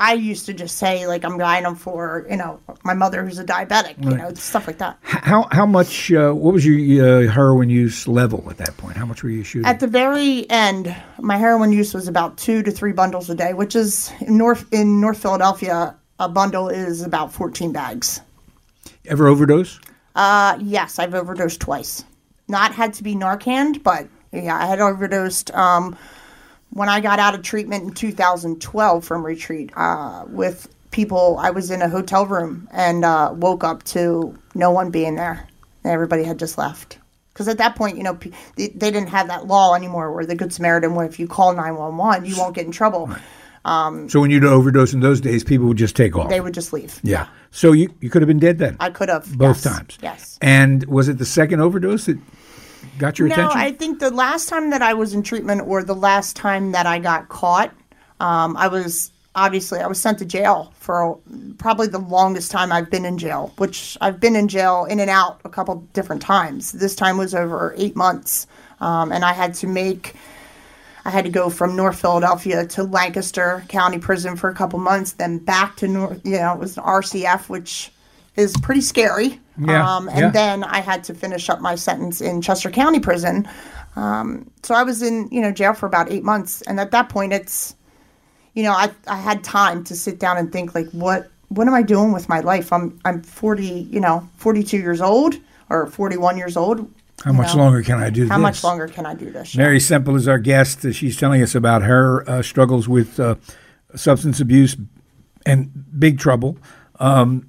[0.00, 3.38] I used to just say like I'm buying them for you know my mother who's
[3.38, 4.98] a diabetic, you know, stuff like that.
[5.02, 6.10] How how much?
[6.10, 8.96] Uh, what was your uh, heroin use level at that point?
[8.96, 9.66] How much were you shooting?
[9.66, 13.52] At the very end, my heroin use was about two to three bundles a day,
[13.52, 15.94] which is in North in North Philadelphia.
[16.18, 18.20] A bundle is about 14 bags.
[19.06, 19.80] Ever overdose?
[20.14, 22.04] Uh, yes, I've overdosed twice.
[22.48, 25.50] Not had to be Narcan, but yeah, I had overdosed.
[25.52, 25.96] Um,
[26.70, 31.70] when I got out of treatment in 2012 from retreat uh, with people, I was
[31.70, 35.48] in a hotel room and uh, woke up to no one being there.
[35.84, 36.98] Everybody had just left.
[37.32, 38.18] Because at that point, you know,
[38.56, 41.54] they, they didn't have that law anymore where the Good Samaritan, where if you call
[41.54, 43.10] 911, you won't get in trouble.
[43.64, 46.28] So when you'd overdose in those days, people would just take off.
[46.28, 46.98] They would just leave.
[47.02, 47.28] yeah.
[47.50, 48.76] So you you could have been dead then.
[48.80, 49.36] I could have.
[49.36, 49.98] both yes, times.
[50.02, 50.38] Yes.
[50.40, 52.18] And was it the second overdose that
[52.98, 53.58] got your No, attention?
[53.58, 56.86] I think the last time that I was in treatment, or the last time that
[56.86, 57.72] I got caught,
[58.20, 61.18] um, I was obviously I was sent to jail for
[61.58, 63.52] probably the longest time I've been in jail.
[63.58, 66.72] Which I've been in jail in and out a couple different times.
[66.72, 68.46] This time was over eight months,
[68.80, 70.14] um, and I had to make.
[71.02, 75.12] I had to go from North Philadelphia to Lancaster County Prison for a couple months,
[75.12, 76.20] then back to North.
[76.24, 77.90] You know, it was an RCF, which
[78.36, 79.40] is pretty scary.
[79.60, 80.30] Yeah, Um, and yeah.
[80.30, 83.48] then I had to finish up my sentence in Chester County Prison.
[83.96, 87.08] Um, so I was in, you know, jail for about eight months, and at that
[87.08, 87.74] point, it's,
[88.54, 91.74] you know, I I had time to sit down and think like, what what am
[91.74, 92.72] I doing with my life?
[92.72, 95.34] I'm I'm forty, you know, forty two years old
[95.68, 96.88] or forty one years old.
[97.24, 97.62] how much know.
[97.64, 98.30] longer can I do How this?
[98.30, 99.56] How much longer can I do this?
[99.56, 100.84] Mary Semple is our guest.
[100.84, 103.34] Uh, She's telling us about her uh, struggles with uh,
[103.96, 104.76] substance abuse
[105.44, 106.56] and big trouble,
[107.00, 107.46] um,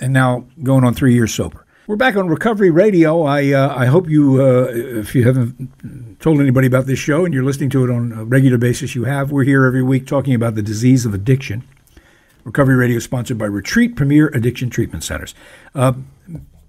[0.00, 1.64] and now going on three years sober.
[1.86, 3.22] We're back on Recovery Radio.
[3.22, 7.34] I uh, I hope you, uh, if you haven't told anybody about this show and
[7.34, 9.32] you're listening to it on a regular basis, you have.
[9.32, 11.64] We're here every week talking about the disease of addiction.
[12.44, 15.34] Recovery Radio is sponsored by Retreat Premier Addiction Treatment Centers.
[15.74, 15.94] Uh,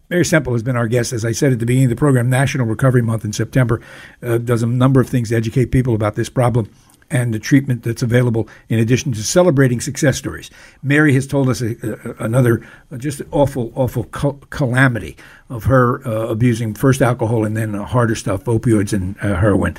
[0.09, 2.29] Mary Semple has been our guest, as I said at the beginning of the program.
[2.29, 3.79] National Recovery Month in September
[4.23, 6.69] uh, does a number of things to educate people about this problem
[7.11, 8.47] and the treatment that's available.
[8.69, 10.49] In addition to celebrating success stories,
[10.81, 12.65] Mary has told us a, a, another
[12.97, 15.17] just awful, awful cal- calamity
[15.49, 19.75] of her uh, abusing first alcohol and then uh, harder stuff, opioids and uh, heroin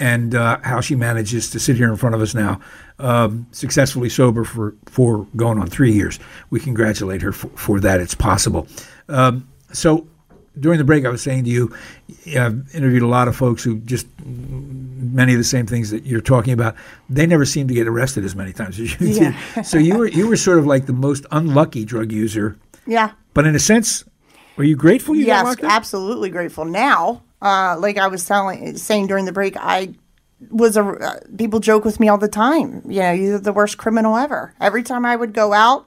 [0.00, 2.58] and uh, how she manages to sit here in front of us now,
[2.98, 6.18] um, successfully sober for, for going on three years.
[6.48, 8.00] We congratulate her for, for that.
[8.00, 8.66] It's possible.
[9.10, 10.06] Um, so
[10.58, 11.74] during the break, I was saying to you,
[12.36, 16.20] I've interviewed a lot of folks who just many of the same things that you're
[16.20, 16.74] talking about.
[17.08, 19.36] They never seem to get arrested as many times as you Yeah.
[19.54, 19.66] did.
[19.66, 23.12] So you were you were sort of like the most unlucky drug user, Yeah.
[23.34, 24.04] but in a sense,
[24.56, 25.70] were you grateful you got yes, locked up?
[25.72, 26.64] absolutely grateful.
[26.64, 29.94] Now, uh, like I was telling, saying during the break, I
[30.50, 30.82] was a.
[30.84, 32.82] Uh, people joke with me all the time.
[32.86, 34.52] You know, you're the worst criminal ever.
[34.60, 35.86] Every time I would go out,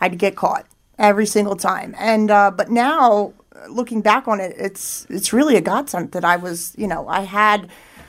[0.00, 0.66] I'd get caught
[0.98, 1.94] every single time.
[1.98, 3.32] And uh, but now,
[3.68, 6.74] looking back on it, it's it's really a godsend that I was.
[6.76, 7.68] You know, I had.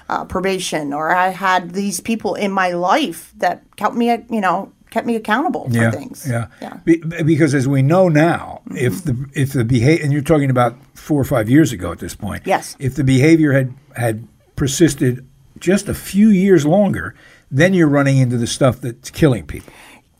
[0.10, 4.70] Uh, probation, or I had these people in my life that kept me, you know,
[4.92, 6.28] kept me accountable for things.
[6.30, 6.78] Yeah, yeah.
[6.84, 10.76] Be, because as we know now, if the if the behavior, and you're talking about
[10.94, 12.76] four or five years ago at this point, Yes.
[12.80, 15.26] if the behavior had had persisted
[15.58, 17.16] just a few years longer,
[17.50, 19.74] then you're running into the stuff that's killing people.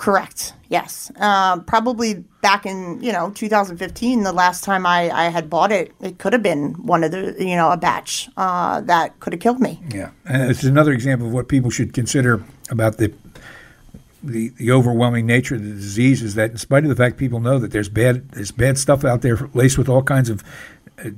[0.04, 0.52] Correct.
[0.68, 1.14] Yes.
[1.18, 5.94] Uh, probably back in you know 2015, the last time I, I had bought it,
[6.02, 9.40] it could have been one of the you know a batch uh, that could have
[9.40, 9.82] killed me.
[9.88, 13.14] Yeah, and it's another example of what people should consider about the.
[14.26, 17.42] The, the overwhelming nature of the disease is that, in spite of the fact people
[17.42, 20.46] know that there's bad there's bad stuff out there laced with all kinds of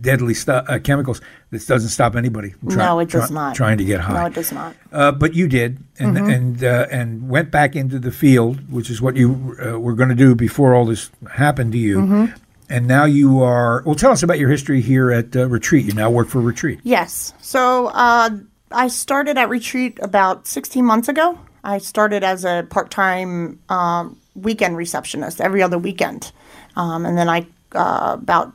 [0.01, 1.21] deadly stu- uh, chemicals,
[1.51, 2.51] this doesn't stop anybody.
[2.51, 3.55] From try- no, it does try- not.
[3.55, 4.13] Trying to get high.
[4.21, 4.75] No, it does not.
[4.91, 6.29] Uh, but you did, and Mm-hmm.
[6.29, 10.09] and uh, and went back into the field, which is what you uh, were going
[10.09, 11.97] to do before all this happened to you.
[11.99, 12.25] Mm-hmm.
[12.67, 13.83] And now you are.
[13.85, 15.85] Well, tell us about your history here at uh, Retreat.
[15.85, 16.79] You now work for Retreat.
[16.83, 17.33] Yes.
[17.39, 18.31] So uh,
[18.71, 21.37] I started at retreat about 16 months ago.
[21.63, 26.31] I started as a part time um, weekend receptionist every other weekend.
[26.75, 28.51] Um, and then I, uh, about,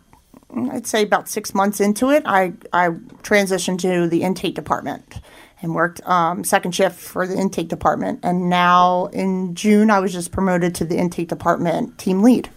[0.54, 2.88] I'd say about six months into it, I, I
[3.22, 5.20] transitioned to the intake department
[5.62, 8.20] and worked um, second shift for the intake department.
[8.22, 12.48] And now in June, I was just promoted to the intake department team lead.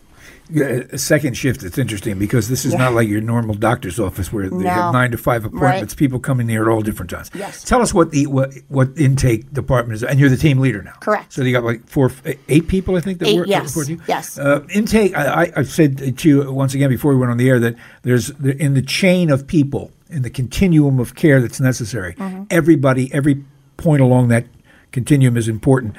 [0.54, 1.64] Yeah, a second shift.
[1.64, 2.78] It's interesting because this is Yeah.
[2.80, 4.70] not like your normal doctor's office where they No.
[4.70, 5.94] have nine to five appointments.
[5.94, 5.98] Right.
[5.98, 7.32] People come in there at all different times.
[7.34, 7.64] Yes.
[7.64, 10.94] Tell us what the what, what intake department is, and you're the team leader now.
[11.00, 11.34] Correct.
[11.34, 12.12] So you got like four,
[12.50, 13.76] eight people, I think that Eight, work yes,
[14.08, 14.38] yes.
[14.38, 15.18] Uh, intake.
[15.18, 17.76] I, I, I've said to you once again before we went on the air that
[18.04, 22.14] there's in the chain of people in the continuum of care that's necessary.
[22.14, 22.44] Mm-hmm.
[22.52, 23.44] Everybody, every
[23.78, 24.46] point along that
[24.92, 25.96] continuum is important,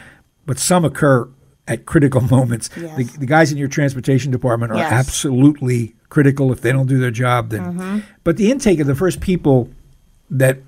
[0.47, 1.29] but some occur
[1.67, 2.71] at critical moments.
[2.77, 2.97] Yes.
[2.97, 4.93] The, the guys in your transportation department are Yes.
[4.93, 6.53] absolutely critical.
[6.53, 7.63] If they don't do their job, then.
[7.75, 7.99] Mm-hmm.
[8.23, 9.69] But the intake of the first people
[10.31, 10.59] that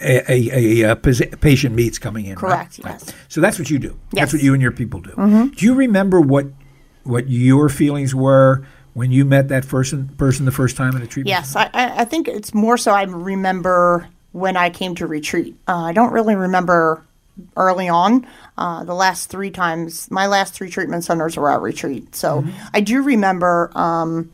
[0.00, 0.50] a, a,
[0.82, 2.34] a, uh pos- patient meets coming in.
[2.36, 2.94] Correct, Right.
[2.94, 3.12] yes.
[3.28, 3.90] So that's what you do.
[3.90, 4.28] That's Yes.
[4.28, 4.36] Mm-hmm.
[4.36, 5.50] what you and your people do.
[5.54, 6.46] Do you remember what
[7.04, 11.06] what your feelings were when you met that person person the first time in a
[11.06, 11.28] treatment?
[11.28, 15.54] Yes, I, I I think it's more so I remember when I came to retreat.
[15.68, 17.04] Uh, I don't really remember
[17.56, 18.26] early on.
[18.56, 22.14] Uh, the last three times, my last three treatment centers were at retreat.
[22.14, 24.32] So I do remember um,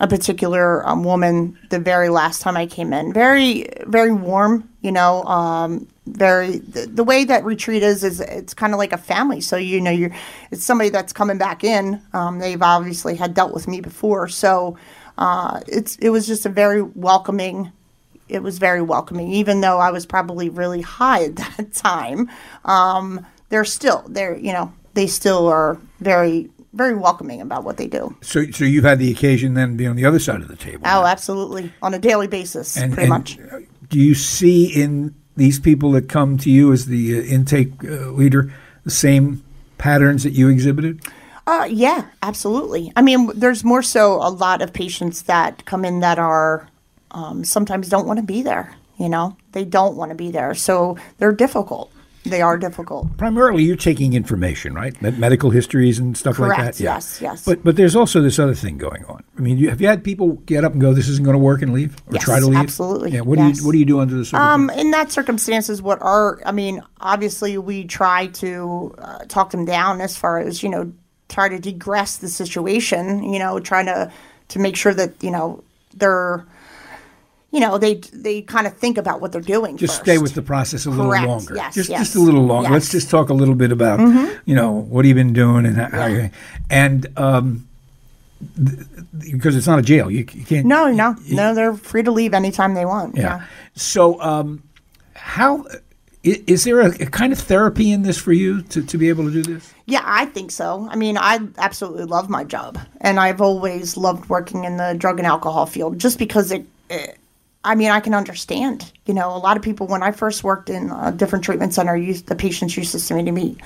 [0.00, 3.12] a particular um, woman the very last time I came in.
[3.12, 5.22] Very, very warm, you know.
[5.24, 9.40] Um, very the, the way that retreat is is it's kind of like a family.
[9.40, 10.14] So you know you're
[10.50, 12.02] it's somebody that's coming back in.
[12.12, 14.76] Um, they've obviously had dealt with me before, so
[15.18, 17.72] uh, it's it was just a very welcoming.
[18.28, 22.30] It was very welcoming, even though I was probably really high at that time.
[22.64, 27.86] Um, they're still they're you know they still are very very welcoming about what they
[27.86, 28.16] do.
[28.22, 30.56] So so you've had the occasion then to be on the other side of the
[30.56, 30.82] table.
[30.84, 33.38] Oh, absolutely, on a daily basis, and, pretty and much.
[33.88, 38.10] Do you see in these people that come to you as the uh, intake uh,
[38.10, 38.52] leader
[38.84, 39.44] the same
[39.78, 41.00] patterns that you exhibited?
[41.46, 42.92] Uh, yeah, absolutely.
[42.94, 46.68] I mean, there's more so a lot of patients that come in that are
[47.12, 48.74] um, sometimes don't want to be there.
[48.98, 51.90] You know, they don't want to be there, so they're difficult.
[52.24, 53.16] They are difficult.
[53.16, 55.00] Primarily, you're taking information, right?
[55.02, 56.78] Med- medical histories and stuff like that.
[56.78, 56.94] Yeah.
[56.94, 57.44] yes, yes.
[57.44, 59.24] But but there's also this other thing going on.
[59.36, 61.42] I mean, you, have you had people get up and go, "This isn't going to
[61.42, 62.60] work," and leave, or Yes, try to leave?
[62.60, 63.22] absolutely, Yeah.
[63.22, 63.56] What yes.
[63.56, 64.76] do you What do you do under the circumstances?
[64.76, 69.64] Um, in that circumstances, what are I mean, obviously we try to uh, talk them
[69.64, 70.92] down as far as you know,
[71.28, 73.24] try to degress the situation.
[73.32, 74.12] You know, trying to
[74.48, 75.64] to make sure that you know
[75.96, 76.46] they're,
[77.52, 79.76] you know, they they kind of think about what they're doing.
[79.76, 80.04] just first.
[80.04, 81.54] stay with the process a little Correct, longer.
[81.54, 82.70] yes, just yes, just a little longer.
[82.70, 82.86] Let's.
[82.86, 82.92] Mm-hmm.
[82.92, 84.00] just talk a little bit about
[84.46, 86.30] you know what have you been doing and how, you
[86.70, 87.68] and um,
[88.56, 88.86] th-
[89.30, 90.66] because it's not a jail, you, you can't.
[90.66, 91.54] No, no, no.
[91.54, 93.16] They're free to leave anytime they want.
[93.16, 93.44] Yeah.
[93.74, 94.62] So um,
[95.14, 95.66] how
[96.24, 99.24] is there a, a kind of therapy in this for you to, to be able
[99.24, 99.72] to do this?
[99.86, 100.88] Yeah, I think so.
[100.90, 105.18] I mean, I absolutely love my job, and I've always loved working in the drug
[105.18, 106.64] and alcohol field, just because it.
[106.88, 107.18] it
[107.64, 108.90] I mean, I can understand.
[109.06, 111.96] You know, a lot of people when I first worked in a different treatment center,
[111.96, 113.56] used the patients used to say to me,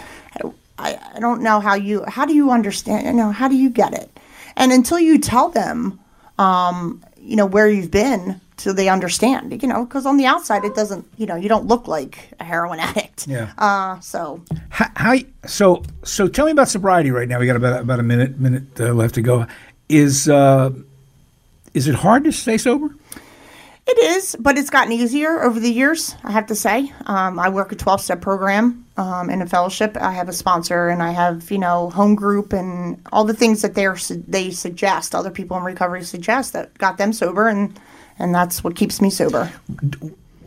[0.79, 3.71] I, I don't know how you how do you understand you know how do you
[3.71, 4.11] get it
[4.57, 5.99] and until you tell them
[6.39, 10.65] um, you know where you've been so they understand you know because on the outside
[10.65, 13.53] it doesn't you know you don't look like a heroin addict Yeah.
[13.59, 15.17] uh, so How, how
[15.47, 17.39] so so tell me about sobriety right now.
[17.39, 19.47] We got about about a minute minute uh, left to go.
[19.89, 20.71] Is uh,
[21.73, 22.95] is it hard to stay sober?
[23.89, 26.93] It is, but it's gotten easier over the years, I have to say.
[27.07, 29.97] Um, I work a 12 step program um, in a fellowship.
[30.01, 33.63] I have a sponsor and I have, you know, home group and all the things
[33.63, 37.47] that they're, su- they suggest, other people in recovery suggest that got them sober.
[37.47, 37.79] And,
[38.19, 39.53] and that's what keeps me sober.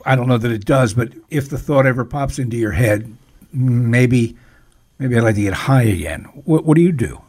[0.05, 3.15] I don't know that it does, but if the thought ever pops into your head,
[3.53, 4.35] maybe
[4.97, 6.25] maybe I'd like to get high again.
[6.43, 7.21] What, what do you do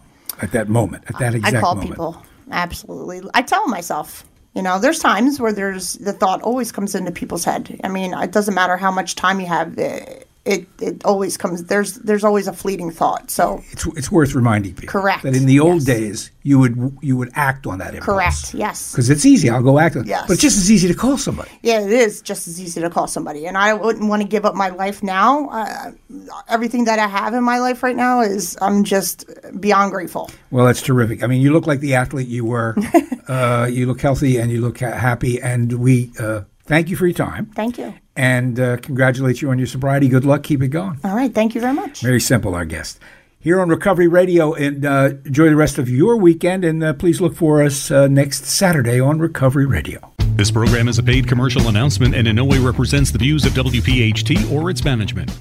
[0.43, 1.05] at that moment?
[1.07, 1.57] At that exact moment?
[1.57, 1.91] I call moment?
[1.91, 2.23] people.
[2.51, 3.31] Absolutely.
[3.33, 4.25] I tell myself,
[4.55, 7.81] you know, there's times where there's the thought always comes into people's head.
[7.85, 9.79] I mean, it doesn't matter how much time you have.
[9.79, 11.65] It, it, it always comes.
[11.65, 13.31] There's there's always a fleeting thought.
[13.31, 15.85] So It's, it's worth reminding people Correct, that in the old yes.
[15.85, 18.07] days you would you would act on that impulse.
[18.07, 18.55] correct.
[18.55, 18.93] Yes.
[18.93, 19.51] Because it's easy.
[19.51, 20.09] I'll go act on it.
[20.09, 20.25] Yes.
[20.27, 21.51] But it's just as easy to call somebody.
[21.63, 24.45] Yeah, it is just as easy to call somebody, and I wouldn't want to give
[24.47, 25.49] up my life now.
[25.51, 25.93] Uh,
[26.49, 29.27] everything that I have in my life right now is I'm just
[29.61, 30.31] beyond grateful.
[30.51, 31.23] Well, that's terrific.
[31.23, 32.75] I mean, you look like the athlete you were.
[33.29, 35.41] uh, you look healthy and you look ha- happy.
[35.41, 37.93] And we uh, thank you for your time Thank you.
[38.21, 40.07] And uh, congratulate you on your sobriety.
[40.07, 40.43] Good luck.
[40.43, 41.01] Keep it going.
[41.03, 42.05] All right, thank you very much.
[42.05, 43.01] Mary Semple, our guest.
[43.39, 46.63] Here on Recovery Radio, and uh, enjoy the rest of your weekend.
[46.63, 50.13] And uh, please look for us uh, next Saturday on Recovery Radio.
[50.37, 53.53] This program is a paid commercial announcement and in no way represents the views of
[53.53, 55.41] WPHT or its management.